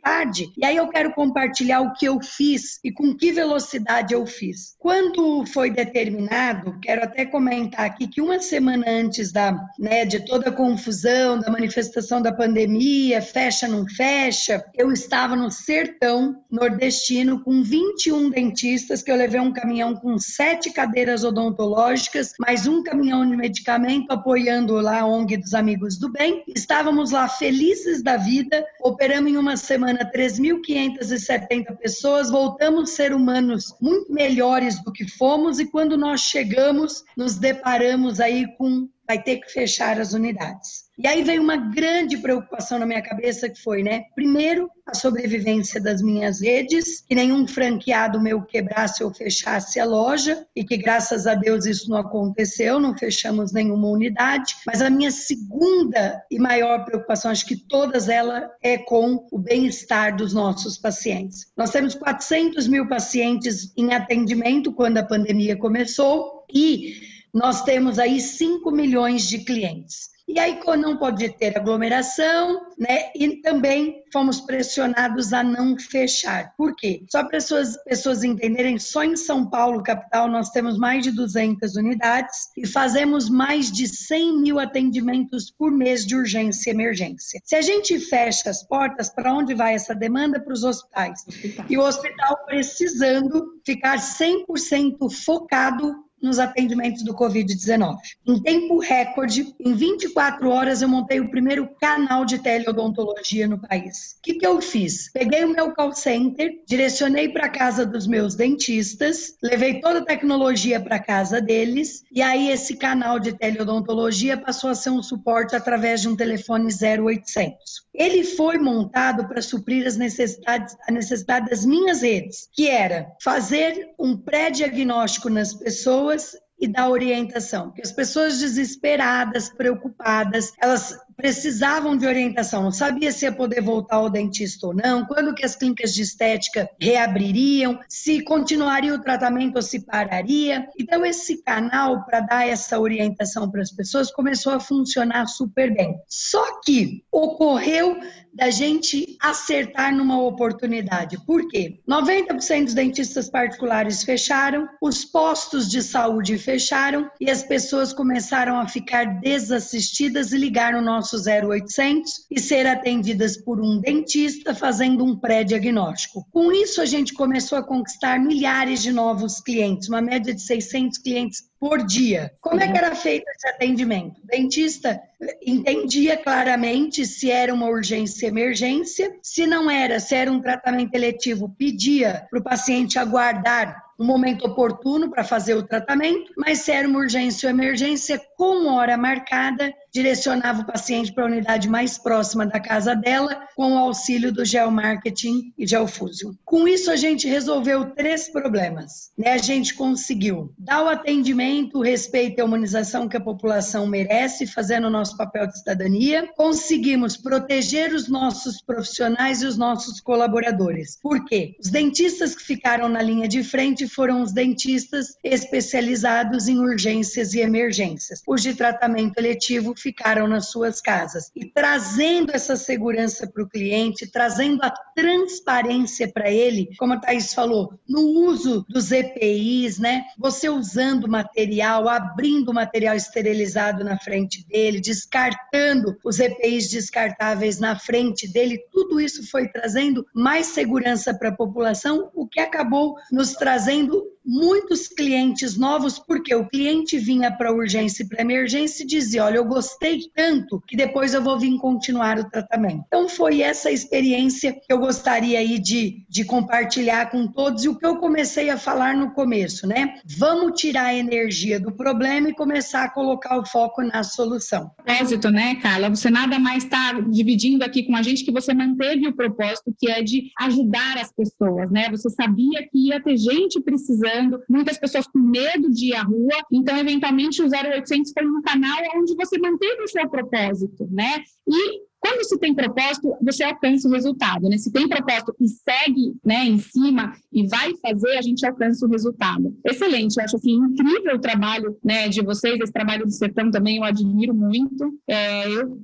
E 0.56 0.64
aí 0.64 0.76
eu 0.76 0.88
quero 0.88 1.12
compartilhar 1.12 1.80
o 1.80 1.92
que 1.92 2.06
eu 2.06 2.20
fiz 2.20 2.78
e 2.82 2.90
com 2.90 3.14
que 3.14 3.32
velocidade 3.32 4.14
eu 4.14 4.26
fiz. 4.26 4.74
Quando 4.78 5.44
foi 5.46 5.70
determinado, 5.70 6.78
quero 6.80 7.04
até 7.04 7.24
comentar 7.24 7.84
aqui 7.84 8.06
que 8.06 8.20
uma 8.20 8.40
semana 8.40 8.84
antes 8.88 9.32
da, 9.32 9.54
né, 9.78 10.04
de 10.04 10.24
toda 10.24 10.48
a 10.48 10.52
confusão, 10.52 11.38
da 11.38 11.50
manifestação 11.50 12.20
da 12.20 12.32
pandemia, 12.32 13.20
fecha 13.20 13.68
não 13.68 13.86
fecha, 13.86 14.64
eu 14.74 14.92
estava 14.92 15.36
no 15.36 15.50
sertão 15.50 16.42
nordestino 16.50 17.42
com 17.42 17.62
21 17.62 18.30
dentistas 18.30 19.02
que 19.02 19.10
eu 19.10 19.16
levei 19.16 19.40
um 19.40 19.52
caminhão 19.52 19.94
com 19.94 20.18
sete 20.18 20.72
cadeiras 20.72 21.24
odontológicas, 21.24 22.32
mais 22.38 22.66
um 22.66 22.82
caminhão 22.82 23.28
de 23.28 23.36
medicamento 23.36 24.10
apoiando 24.10 24.74
lá 24.74 25.00
a 25.00 25.06
ONG 25.06 25.36
dos 25.36 25.54
Amigos 25.54 25.98
do 25.98 26.10
Bem. 26.10 26.42
Estávamos 26.48 27.10
lá 27.10 27.28
felizes 27.28 28.02
da 28.02 28.16
vida, 28.16 28.64
operamos 28.80 29.30
em 29.30 29.36
uma 29.36 29.56
semana 29.56 29.83
semana 29.84 30.10
3.570 30.10 31.76
pessoas, 31.76 32.30
voltamos 32.30 32.90
ser 32.90 33.12
humanos 33.12 33.76
muito 33.82 34.10
melhores 34.10 34.82
do 34.82 34.90
que 34.90 35.06
fomos 35.06 35.60
e 35.60 35.66
quando 35.66 35.98
nós 35.98 36.22
chegamos, 36.22 37.04
nos 37.14 37.36
deparamos 37.36 38.18
aí 38.18 38.46
com 38.56 38.88
vai 39.06 39.22
ter 39.22 39.36
que 39.36 39.52
fechar 39.52 40.00
as 40.00 40.14
unidades. 40.14 40.83
E 40.96 41.08
aí 41.08 41.24
veio 41.24 41.42
uma 41.42 41.56
grande 41.56 42.16
preocupação 42.18 42.78
na 42.78 42.86
minha 42.86 43.02
cabeça 43.02 43.48
que 43.48 43.60
foi, 43.60 43.82
né? 43.82 44.04
Primeiro, 44.14 44.70
a 44.86 44.94
sobrevivência 44.94 45.80
das 45.80 46.00
minhas 46.00 46.40
redes, 46.40 47.00
que 47.00 47.16
nenhum 47.16 47.48
franqueado 47.48 48.20
meu 48.20 48.42
quebrasse 48.42 49.02
ou 49.02 49.12
fechasse 49.12 49.80
a 49.80 49.84
loja, 49.84 50.46
e 50.54 50.62
que 50.62 50.76
graças 50.76 51.26
a 51.26 51.34
Deus 51.34 51.66
isso 51.66 51.90
não 51.90 51.96
aconteceu, 51.96 52.78
não 52.78 52.96
fechamos 52.96 53.52
nenhuma 53.52 53.88
unidade. 53.88 54.54
Mas 54.64 54.80
a 54.80 54.88
minha 54.88 55.10
segunda 55.10 56.22
e 56.30 56.38
maior 56.38 56.84
preocupação, 56.84 57.30
acho 57.30 57.46
que 57.46 57.56
todas 57.56 58.08
elas, 58.08 58.48
é 58.62 58.78
com 58.78 59.26
o 59.32 59.38
bem-estar 59.38 60.16
dos 60.16 60.32
nossos 60.32 60.78
pacientes. 60.78 61.46
Nós 61.56 61.70
temos 61.70 61.96
400 61.96 62.68
mil 62.68 62.86
pacientes 62.88 63.72
em 63.76 63.92
atendimento 63.92 64.72
quando 64.72 64.98
a 64.98 65.04
pandemia 65.04 65.56
começou 65.56 66.44
e 66.54 67.00
nós 67.32 67.62
temos 67.62 67.98
aí 67.98 68.20
5 68.20 68.70
milhões 68.70 69.28
de 69.28 69.38
clientes. 69.38 70.13
E 70.26 70.38
aí 70.38 70.58
não 70.78 70.96
pode 70.96 71.28
ter 71.36 71.56
aglomeração, 71.56 72.66
né? 72.78 73.10
E 73.14 73.40
também 73.42 74.02
fomos 74.12 74.40
pressionados 74.40 75.32
a 75.32 75.42
não 75.42 75.78
fechar. 75.78 76.54
Por 76.56 76.74
quê? 76.74 77.04
Só 77.10 77.24
para 77.24 77.36
as 77.36 77.44
pessoas, 77.44 77.84
pessoas 77.84 78.24
entenderem, 78.24 78.78
só 78.78 79.04
em 79.04 79.16
São 79.16 79.48
Paulo, 79.48 79.82
capital, 79.82 80.28
nós 80.28 80.50
temos 80.50 80.78
mais 80.78 81.04
de 81.04 81.10
200 81.10 81.76
unidades 81.76 82.48
e 82.56 82.66
fazemos 82.66 83.28
mais 83.28 83.70
de 83.70 83.86
100 83.86 84.40
mil 84.40 84.58
atendimentos 84.58 85.50
por 85.50 85.70
mês 85.70 86.06
de 86.06 86.16
urgência 86.16 86.70
e 86.70 86.74
emergência. 86.74 87.40
Se 87.44 87.54
a 87.54 87.62
gente 87.62 87.98
fecha 87.98 88.48
as 88.48 88.66
portas, 88.66 89.10
para 89.10 89.32
onde 89.32 89.54
vai 89.54 89.74
essa 89.74 89.94
demanda? 89.94 90.40
Para 90.40 90.54
os 90.54 90.64
hospitais. 90.64 91.24
Hospital. 91.28 91.66
E 91.68 91.76
o 91.76 91.82
hospital 91.82 92.44
precisando 92.46 93.44
ficar 93.64 93.98
100% 93.98 95.10
focado 95.24 96.03
nos 96.24 96.38
atendimentos 96.38 97.02
do 97.02 97.14
Covid-19. 97.14 97.98
Em 98.26 98.42
tempo 98.42 98.78
recorde, 98.78 99.54
em 99.60 99.74
24 99.74 100.48
horas, 100.48 100.80
eu 100.80 100.88
montei 100.88 101.20
o 101.20 101.30
primeiro 101.30 101.68
canal 101.78 102.24
de 102.24 102.38
teleodontologia 102.38 103.46
no 103.46 103.60
país. 103.60 104.16
O 104.18 104.22
que, 104.22 104.34
que 104.34 104.46
eu 104.46 104.60
fiz? 104.62 105.10
Peguei 105.12 105.44
o 105.44 105.52
meu 105.52 105.74
call 105.74 105.92
center, 105.92 106.50
direcionei 106.66 107.28
para 107.28 107.44
a 107.44 107.50
casa 107.50 107.84
dos 107.84 108.06
meus 108.06 108.34
dentistas, 108.34 109.34
levei 109.42 109.80
toda 109.80 109.98
a 109.98 110.04
tecnologia 110.04 110.80
para 110.80 110.98
casa 110.98 111.42
deles, 111.42 112.02
e 112.10 112.22
aí 112.22 112.50
esse 112.50 112.76
canal 112.76 113.20
de 113.20 113.34
teleodontologia 113.34 114.36
passou 114.38 114.70
a 114.70 114.74
ser 114.74 114.90
um 114.90 115.02
suporte 115.02 115.54
através 115.54 116.00
de 116.00 116.08
um 116.08 116.16
telefone 116.16 116.68
0800. 116.72 117.84
Ele 117.94 118.24
foi 118.24 118.58
montado 118.58 119.28
para 119.28 119.42
suprir 119.42 119.86
as 119.86 119.96
necessidades, 119.96 120.74
a 120.88 120.90
necessidade 120.90 121.50
das 121.50 121.66
minhas 121.66 122.00
redes, 122.02 122.48
que 122.52 122.66
era 122.66 123.12
fazer 123.22 123.90
um 123.98 124.16
pré-diagnóstico 124.16 125.28
nas 125.28 125.52
pessoas 125.52 126.13
e 126.58 126.68
dar 126.68 126.88
orientação. 126.88 127.68
Porque 127.68 127.82
as 127.82 127.92
pessoas 127.92 128.38
desesperadas, 128.38 129.48
preocupadas, 129.50 130.52
elas 130.60 130.98
precisavam 131.16 131.96
de 131.96 132.06
orientação, 132.06 132.62
não 132.62 132.72
sabia 132.72 133.12
se 133.12 133.24
ia 133.24 133.32
poder 133.32 133.60
voltar 133.60 133.96
ao 133.96 134.10
dentista 134.10 134.66
ou 134.66 134.74
não, 134.74 135.04
quando 135.06 135.34
que 135.34 135.44
as 135.44 135.56
clínicas 135.56 135.94
de 135.94 136.02
estética 136.02 136.68
reabririam, 136.80 137.78
se 137.88 138.22
continuaria 138.22 138.94
o 138.94 139.00
tratamento 139.00 139.56
ou 139.56 139.62
se 139.62 139.84
pararia. 139.84 140.66
Então 140.78 141.04
esse 141.04 141.42
canal 141.42 142.04
para 142.04 142.20
dar 142.20 142.46
essa 142.46 142.78
orientação 142.78 143.50
para 143.50 143.62
as 143.62 143.70
pessoas 143.70 144.10
começou 144.10 144.52
a 144.52 144.60
funcionar 144.60 145.26
super 145.26 145.74
bem. 145.74 145.94
Só 146.08 146.60
que 146.60 147.04
ocorreu 147.10 147.96
da 148.34 148.50
gente 148.50 149.16
acertar 149.20 149.94
numa 149.94 150.20
oportunidade. 150.20 151.16
Por 151.24 151.48
quê? 151.48 151.80
90% 151.88 152.64
dos 152.64 152.74
dentistas 152.74 153.30
particulares 153.30 154.02
fecharam, 154.02 154.68
os 154.82 155.04
postos 155.04 155.70
de 155.70 155.80
saúde 155.80 156.36
fecharam 156.36 157.08
e 157.20 157.30
as 157.30 157.44
pessoas 157.44 157.92
começaram 157.92 158.58
a 158.58 158.66
ficar 158.66 159.20
desassistidas 159.20 160.32
e 160.32 160.38
ligar 160.38 160.72
no 160.72 160.82
nosso 160.82 161.03
0800 161.12 162.26
e 162.30 162.40
ser 162.40 162.66
atendidas 162.66 163.36
por 163.36 163.60
um 163.60 163.80
dentista 163.80 164.54
fazendo 164.54 165.04
um 165.04 165.16
pré-diagnóstico. 165.16 166.26
Com 166.30 166.52
isso, 166.52 166.80
a 166.80 166.86
gente 166.86 167.12
começou 167.14 167.58
a 167.58 167.62
conquistar 167.62 168.18
milhares 168.18 168.82
de 168.82 168.92
novos 168.92 169.40
clientes, 169.40 169.88
uma 169.88 170.00
média 170.00 170.34
de 170.34 170.40
600 170.40 170.98
clientes 170.98 171.42
por 171.58 171.84
dia. 171.84 172.30
Como 172.40 172.60
é 172.60 172.70
que 172.70 172.76
era 172.76 172.94
feito 172.94 173.24
esse 173.30 173.48
atendimento? 173.48 174.20
O 174.22 174.26
dentista 174.26 175.00
entendia 175.46 176.16
claramente 176.16 177.06
se 177.06 177.30
era 177.30 177.54
uma 177.54 177.68
urgência 177.68 178.26
emergência, 178.26 179.16
se 179.22 179.46
não 179.46 179.70
era, 179.70 179.98
se 179.98 180.14
era 180.14 180.30
um 180.30 180.40
tratamento 180.40 180.94
eletivo, 180.94 181.54
pedia 181.58 182.26
para 182.30 182.38
o 182.38 182.42
paciente 182.42 182.98
aguardar 182.98 183.82
um 183.98 184.04
momento 184.04 184.44
oportuno 184.44 185.10
para 185.10 185.24
fazer 185.24 185.54
o 185.54 185.62
tratamento, 185.62 186.32
mas 186.36 186.58
se 186.58 186.72
era 186.72 186.86
uma 186.86 186.98
urgência 186.98 187.48
ou 187.48 187.54
emergência, 187.54 188.20
com 188.36 188.68
hora 188.68 188.96
marcada, 188.96 189.72
direcionava 189.94 190.62
o 190.62 190.66
paciente 190.66 191.12
para 191.12 191.22
a 191.22 191.28
unidade 191.28 191.68
mais 191.68 191.96
próxima 191.96 192.44
da 192.44 192.58
casa 192.58 192.96
dela, 192.96 193.46
com 193.54 193.74
o 193.74 193.78
auxílio 193.78 194.32
do 194.32 194.44
geomarketing 194.44 195.54
e 195.56 195.64
geofúsio. 195.64 196.36
Com 196.44 196.66
isso, 196.66 196.90
a 196.90 196.96
gente 196.96 197.28
resolveu 197.28 197.92
três 197.92 198.28
problemas. 198.28 199.12
Né? 199.16 199.30
A 199.30 199.38
gente 199.38 199.72
conseguiu 199.74 200.52
dar 200.58 200.82
o 200.82 200.88
atendimento, 200.88 201.78
o 201.78 201.82
respeito 201.82 202.38
e 202.38 202.40
a 202.40 202.44
humanização 202.44 203.08
que 203.08 203.16
a 203.16 203.20
população 203.20 203.86
merece, 203.86 204.48
fazendo 204.48 204.88
o 204.88 204.90
nosso 204.90 205.16
papel 205.16 205.46
de 205.46 205.58
cidadania. 205.58 206.28
Conseguimos 206.36 207.16
proteger 207.16 207.94
os 207.94 208.08
nossos 208.08 208.60
profissionais 208.60 209.42
e 209.42 209.46
os 209.46 209.56
nossos 209.56 210.00
colaboradores. 210.00 210.98
Por 211.00 211.24
quê? 211.24 211.54
Os 211.62 211.70
dentistas 211.70 212.34
que 212.34 212.42
ficaram 212.42 212.88
na 212.88 213.00
linha 213.00 213.28
de 213.28 213.44
frente 213.44 213.86
foram 213.86 214.22
os 214.22 214.32
dentistas 214.32 215.14
especializados 215.22 216.48
em 216.48 216.58
urgências 216.58 217.32
e 217.34 217.38
emergências. 217.38 218.22
Os 218.26 218.42
de 218.42 218.54
tratamento 218.54 219.18
eletivo 219.18 219.72
ficaram 219.84 220.26
nas 220.26 220.50
suas 220.50 220.80
casas. 220.80 221.30
E 221.36 221.44
trazendo 221.44 222.32
essa 222.32 222.56
segurança 222.56 223.26
para 223.26 223.42
o 223.42 223.48
cliente, 223.48 224.10
trazendo 224.10 224.62
a 224.62 224.70
transparência 224.96 226.10
para 226.10 226.30
ele, 226.30 226.70
como 226.78 226.94
a 226.94 226.98
Thais 226.98 227.34
falou, 227.34 227.74
no 227.86 228.00
uso 228.00 228.64
dos 228.66 228.90
EPIs, 228.90 229.78
né? 229.78 230.04
Você 230.18 230.48
usando 230.48 231.06
material, 231.06 231.86
abrindo 231.86 232.54
material 232.54 232.96
esterilizado 232.96 233.84
na 233.84 233.98
frente 233.98 234.46
dele, 234.48 234.80
descartando 234.80 235.94
os 236.02 236.18
EPIs 236.18 236.70
descartáveis 236.70 237.60
na 237.60 237.78
frente 237.78 238.26
dele, 238.26 238.58
tudo 238.72 238.98
isso 238.98 239.28
foi 239.30 239.48
trazendo 239.48 240.06
mais 240.14 240.46
segurança 240.46 241.12
para 241.12 241.28
a 241.28 241.36
população, 241.36 242.10
o 242.14 242.26
que 242.26 242.40
acabou 242.40 242.94
nos 243.12 243.34
trazendo 243.34 244.13
muitos 244.24 244.88
clientes 244.88 245.56
novos, 245.56 245.98
porque 245.98 246.34
o 246.34 246.48
cliente 246.48 246.98
vinha 246.98 247.30
para 247.30 247.52
urgência 247.52 248.02
e 248.02 248.08
para 248.08 248.22
emergência 248.22 248.82
e 248.82 248.86
dizia: 248.86 249.24
Olha, 249.24 249.36
eu 249.36 249.44
gostei 249.44 250.00
tanto 250.14 250.62
que 250.66 250.76
depois 250.76 251.12
eu 251.12 251.22
vou 251.22 251.38
vir 251.38 251.56
continuar 251.58 252.18
o 252.18 252.28
tratamento. 252.28 252.84
Então, 252.86 253.08
foi 253.08 253.42
essa 253.42 253.70
experiência 253.70 254.52
que 254.52 254.72
eu 254.72 254.78
gostaria 254.78 255.38
aí 255.38 255.58
de, 255.58 256.04
de 256.08 256.24
compartilhar 256.24 257.10
com 257.10 257.26
todos 257.26 257.64
e 257.64 257.68
o 257.68 257.76
que 257.76 257.86
eu 257.86 257.96
comecei 257.96 258.50
a 258.50 258.56
falar 258.56 258.96
no 258.96 259.12
começo, 259.12 259.66
né? 259.66 259.94
Vamos 260.18 260.60
tirar 260.60 260.86
a 260.86 260.94
energia 260.94 261.60
do 261.60 261.72
problema 261.72 262.30
e 262.30 262.34
começar 262.34 262.84
a 262.84 262.90
colocar 262.90 263.38
o 263.38 263.46
foco 263.46 263.82
na 263.82 264.02
solução. 264.02 264.70
Propósito, 264.84 265.30
né, 265.30 265.56
Carla? 265.56 265.90
Você 265.90 266.08
nada 266.10 266.38
mais 266.38 266.64
está 266.64 266.92
dividindo 267.00 267.64
aqui 267.64 267.82
com 267.82 267.96
a 267.96 268.02
gente 268.02 268.24
que 268.24 268.32
você 268.32 268.54
manteve 268.54 269.06
o 269.08 269.14
propósito 269.14 269.74
que 269.78 269.90
é 269.90 270.02
de 270.02 270.30
ajudar 270.40 270.98
as 270.98 271.12
pessoas, 271.12 271.70
né? 271.70 271.88
Você 271.90 272.08
sabia 272.10 272.66
que 272.70 272.88
ia 272.88 273.02
ter 273.02 273.16
gente 273.16 273.60
precisando 273.60 274.13
muitas 274.48 274.78
pessoas 274.78 275.06
com 275.06 275.18
medo 275.18 275.70
de 275.70 275.86
ir 275.86 275.94
à 275.94 276.02
rua. 276.02 276.34
Então, 276.52 276.76
eventualmente, 276.76 277.42
o 277.42 277.46
0800 277.46 278.12
foi 278.12 278.26
um 278.26 278.42
canal 278.42 278.78
onde 278.96 279.14
você 279.14 279.38
manteve 279.38 279.82
o 279.82 279.88
seu 279.88 280.08
propósito, 280.08 280.88
né? 280.90 281.22
E 281.46 281.82
quando 282.04 282.22
se 282.22 282.38
tem 282.38 282.54
propósito, 282.54 283.16
você 283.22 283.42
alcança 283.44 283.88
o 283.88 283.90
resultado, 283.90 284.46
né? 284.46 284.58
Se 284.58 284.70
tem 284.70 284.86
propósito 284.86 285.34
e 285.40 285.48
segue, 285.48 286.14
né, 286.22 286.44
em 286.44 286.58
cima 286.58 287.16
e 287.32 287.46
vai 287.46 287.74
fazer, 287.76 288.18
a 288.18 288.20
gente 288.20 288.44
alcança 288.44 288.84
o 288.84 288.90
resultado. 288.90 289.56
Excelente, 289.64 290.18
eu 290.18 290.24
acho 290.24 290.36
assim 290.36 290.52
incrível 290.52 291.16
o 291.16 291.18
trabalho, 291.18 291.78
né, 291.82 292.10
de 292.10 292.20
vocês, 292.20 292.60
esse 292.60 292.72
trabalho 292.72 293.06
do 293.06 293.10
sertão 293.10 293.50
também 293.50 293.78
eu 293.78 293.84
admiro 293.84 294.34
muito. 294.34 295.00
É, 295.08 295.46
eu 295.46 295.78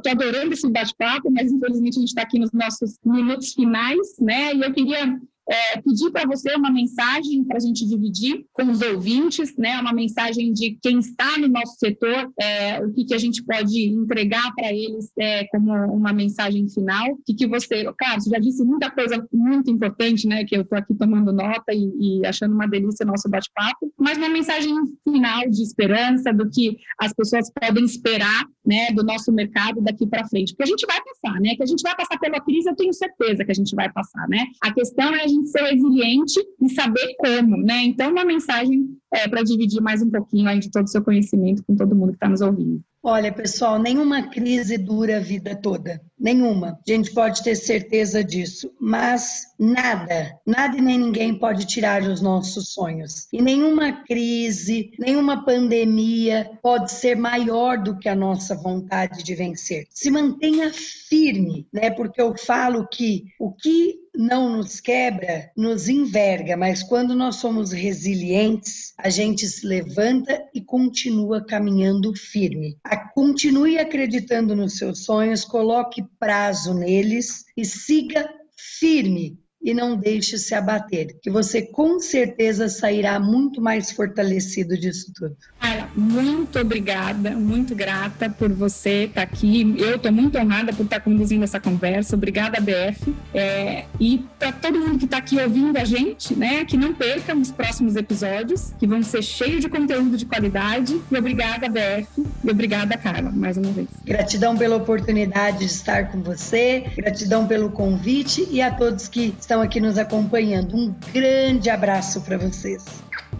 tô 0.00 0.08
adorando 0.08 0.52
esse 0.52 0.70
bate-papo, 0.70 1.32
mas 1.32 1.50
infelizmente 1.50 1.96
a 1.96 2.00
gente 2.00 2.10
está 2.10 2.22
aqui 2.22 2.38
nos 2.38 2.52
nossos 2.52 3.00
minutos 3.04 3.52
finais, 3.52 4.16
né? 4.20 4.54
E 4.54 4.60
eu 4.60 4.72
queria 4.72 5.18
é, 5.48 5.80
pedir 5.80 6.10
para 6.10 6.26
você 6.26 6.54
uma 6.54 6.70
mensagem 6.70 7.44
para 7.44 7.56
a 7.56 7.60
gente 7.60 7.86
dividir 7.86 8.44
com 8.52 8.64
os 8.70 8.82
ouvintes, 8.82 9.56
né? 9.56 9.80
Uma 9.80 9.92
mensagem 9.92 10.52
de 10.52 10.76
quem 10.82 10.98
está 10.98 11.38
no 11.38 11.48
nosso 11.48 11.76
setor, 11.78 12.32
é, 12.40 12.84
o 12.84 12.92
que, 12.92 13.04
que 13.04 13.14
a 13.14 13.18
gente 13.18 13.44
pode 13.44 13.84
entregar 13.84 14.52
para 14.54 14.72
eles 14.72 15.10
é, 15.18 15.44
como 15.46 15.72
uma 15.72 16.12
mensagem 16.12 16.68
final. 16.68 17.12
O 17.12 17.22
que, 17.24 17.34
que 17.34 17.46
você, 17.46 17.84
Carlos, 17.96 18.24
já 18.24 18.38
disse 18.38 18.64
muita 18.64 18.90
coisa 18.90 19.24
muito 19.32 19.70
importante, 19.70 20.26
né? 20.26 20.44
Que 20.44 20.56
eu 20.56 20.62
estou 20.62 20.78
aqui 20.78 20.94
tomando 20.94 21.32
nota 21.32 21.72
e, 21.72 22.20
e 22.20 22.26
achando 22.26 22.54
uma 22.54 22.66
delícia 22.66 23.04
o 23.04 23.08
nosso 23.08 23.28
bate-papo, 23.28 23.92
mas 23.98 24.18
uma 24.18 24.28
mensagem 24.28 24.74
final 25.04 25.48
de 25.48 25.62
esperança 25.62 26.32
do 26.32 26.50
que 26.50 26.76
as 27.00 27.12
pessoas 27.12 27.50
podem 27.52 27.84
esperar, 27.84 28.46
né? 28.64 28.88
Do 28.92 29.04
nosso 29.04 29.32
mercado 29.32 29.80
daqui 29.80 30.06
para 30.06 30.26
frente, 30.26 30.54
porque 30.54 30.64
a 30.64 30.72
gente 30.72 30.86
vai 30.86 31.00
passar, 31.02 31.40
né? 31.40 31.54
Que 31.54 31.62
a 31.62 31.66
gente 31.66 31.82
vai 31.82 31.94
passar 31.94 32.18
pela 32.18 32.40
crise, 32.40 32.68
eu 32.68 32.74
tenho 32.74 32.92
certeza 32.92 33.44
que 33.44 33.52
a 33.52 33.54
gente 33.54 33.74
vai 33.76 33.92
passar, 33.92 34.28
né? 34.28 34.44
A 34.62 34.72
questão 34.72 35.14
é 35.14 35.22
a 35.22 35.28
gente 35.36 35.50
ser 35.50 35.62
resiliente 35.62 36.40
e 36.60 36.70
saber 36.70 37.14
como, 37.18 37.56
né? 37.58 37.84
Então, 37.84 38.10
uma 38.10 38.24
mensagem 38.24 38.96
é, 39.12 39.28
para 39.28 39.42
dividir 39.42 39.80
mais 39.80 40.02
um 40.02 40.10
pouquinho 40.10 40.48
aí 40.48 40.58
de 40.58 40.70
todo 40.70 40.84
o 40.84 40.90
seu 40.90 41.02
conhecimento 41.02 41.62
com 41.64 41.76
todo 41.76 41.94
mundo 41.94 42.10
que 42.10 42.16
está 42.16 42.28
nos 42.28 42.40
ouvindo. 42.40 42.82
Olha, 43.08 43.32
pessoal, 43.32 43.78
nenhuma 43.78 44.30
crise 44.30 44.76
dura 44.76 45.18
a 45.18 45.20
vida 45.20 45.54
toda. 45.54 46.02
Nenhuma. 46.18 46.70
A 46.70 46.90
gente 46.90 47.12
pode 47.12 47.40
ter 47.40 47.54
certeza 47.54 48.24
disso. 48.24 48.72
Mas 48.80 49.42
nada, 49.56 50.36
nada 50.44 50.76
e 50.76 50.80
nem 50.80 50.98
ninguém 50.98 51.38
pode 51.38 51.66
tirar 51.66 52.02
os 52.02 52.20
nossos 52.20 52.72
sonhos. 52.72 53.28
E 53.32 53.40
nenhuma 53.40 53.92
crise, 54.04 54.90
nenhuma 54.98 55.44
pandemia 55.44 56.50
pode 56.60 56.90
ser 56.90 57.14
maior 57.14 57.78
do 57.80 57.96
que 57.96 58.08
a 58.08 58.14
nossa 58.16 58.56
vontade 58.56 59.22
de 59.22 59.36
vencer. 59.36 59.86
Se 59.88 60.10
mantenha 60.10 60.72
firme, 61.08 61.68
né? 61.72 61.90
Porque 61.90 62.20
eu 62.20 62.36
falo 62.36 62.88
que 62.88 63.26
o 63.38 63.52
que 63.52 64.00
não 64.16 64.56
nos 64.56 64.80
quebra, 64.80 65.50
nos 65.56 65.88
enverga, 65.88 66.56
mas 66.56 66.82
quando 66.82 67.14
nós 67.14 67.36
somos 67.36 67.72
resilientes, 67.72 68.92
a 68.98 69.10
gente 69.10 69.46
se 69.46 69.66
levanta 69.66 70.42
e 70.54 70.60
continua 70.60 71.44
caminhando 71.44 72.14
firme. 72.14 72.76
Continue 73.14 73.78
acreditando 73.78 74.56
nos 74.56 74.78
seus 74.78 75.04
sonhos, 75.04 75.44
coloque 75.44 76.02
prazo 76.18 76.74
neles 76.74 77.44
e 77.56 77.64
siga 77.64 78.28
firme 78.56 79.38
e 79.66 79.74
não 79.74 79.96
deixe 79.96 80.38
se 80.38 80.54
abater, 80.54 81.16
que 81.20 81.28
você 81.28 81.60
com 81.60 81.98
certeza 81.98 82.68
sairá 82.68 83.18
muito 83.18 83.60
mais 83.60 83.90
fortalecido 83.90 84.78
disso 84.78 85.12
tudo. 85.12 85.36
Carla, 85.58 85.88
muito 85.96 86.60
obrigada, 86.60 87.30
muito 87.32 87.74
grata 87.74 88.30
por 88.30 88.52
você 88.52 89.04
estar 89.04 89.22
aqui. 89.22 89.74
Eu 89.76 89.96
estou 89.96 90.12
muito 90.12 90.38
honrada 90.38 90.72
por 90.72 90.84
estar 90.84 91.00
conduzindo 91.00 91.42
essa 91.42 91.58
conversa. 91.58 92.14
Obrigada, 92.14 92.60
BF. 92.60 93.12
É, 93.34 93.86
e 93.98 94.24
para 94.38 94.52
todo 94.52 94.78
mundo 94.78 94.98
que 94.98 95.04
está 95.04 95.16
aqui 95.16 95.40
ouvindo 95.40 95.76
a 95.76 95.84
gente, 95.84 96.36
né, 96.36 96.64
que 96.64 96.76
não 96.76 96.94
perca 96.94 97.34
os 97.34 97.50
próximos 97.50 97.96
episódios, 97.96 98.72
que 98.78 98.86
vão 98.86 99.02
ser 99.02 99.22
cheios 99.22 99.60
de 99.60 99.68
conteúdo 99.68 100.16
de 100.16 100.24
qualidade. 100.24 101.00
E 101.10 101.16
obrigada, 101.16 101.68
BF. 101.68 102.24
E 102.44 102.50
obrigada, 102.50 102.96
Carla, 102.96 103.32
mais 103.32 103.56
uma 103.56 103.72
vez. 103.72 103.88
Gratidão 104.04 104.56
pela 104.56 104.76
oportunidade 104.76 105.58
de 105.58 105.64
estar 105.64 106.12
com 106.12 106.22
você, 106.22 106.84
gratidão 106.96 107.48
pelo 107.48 107.70
convite 107.70 108.46
e 108.48 108.62
a 108.62 108.70
todos 108.70 109.08
que 109.08 109.34
estão 109.56 109.62
aqui 109.62 109.80
nos 109.80 109.96
acompanhando. 109.96 110.76
Um 110.76 110.94
grande 111.14 111.70
abraço 111.70 112.20
para 112.20 112.36
vocês. 112.36 112.84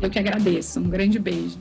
Eu 0.01 0.09
que 0.09 0.19
agradeço. 0.19 0.81
Um 0.81 0.89
grande 0.89 1.19
beijo. 1.19 1.59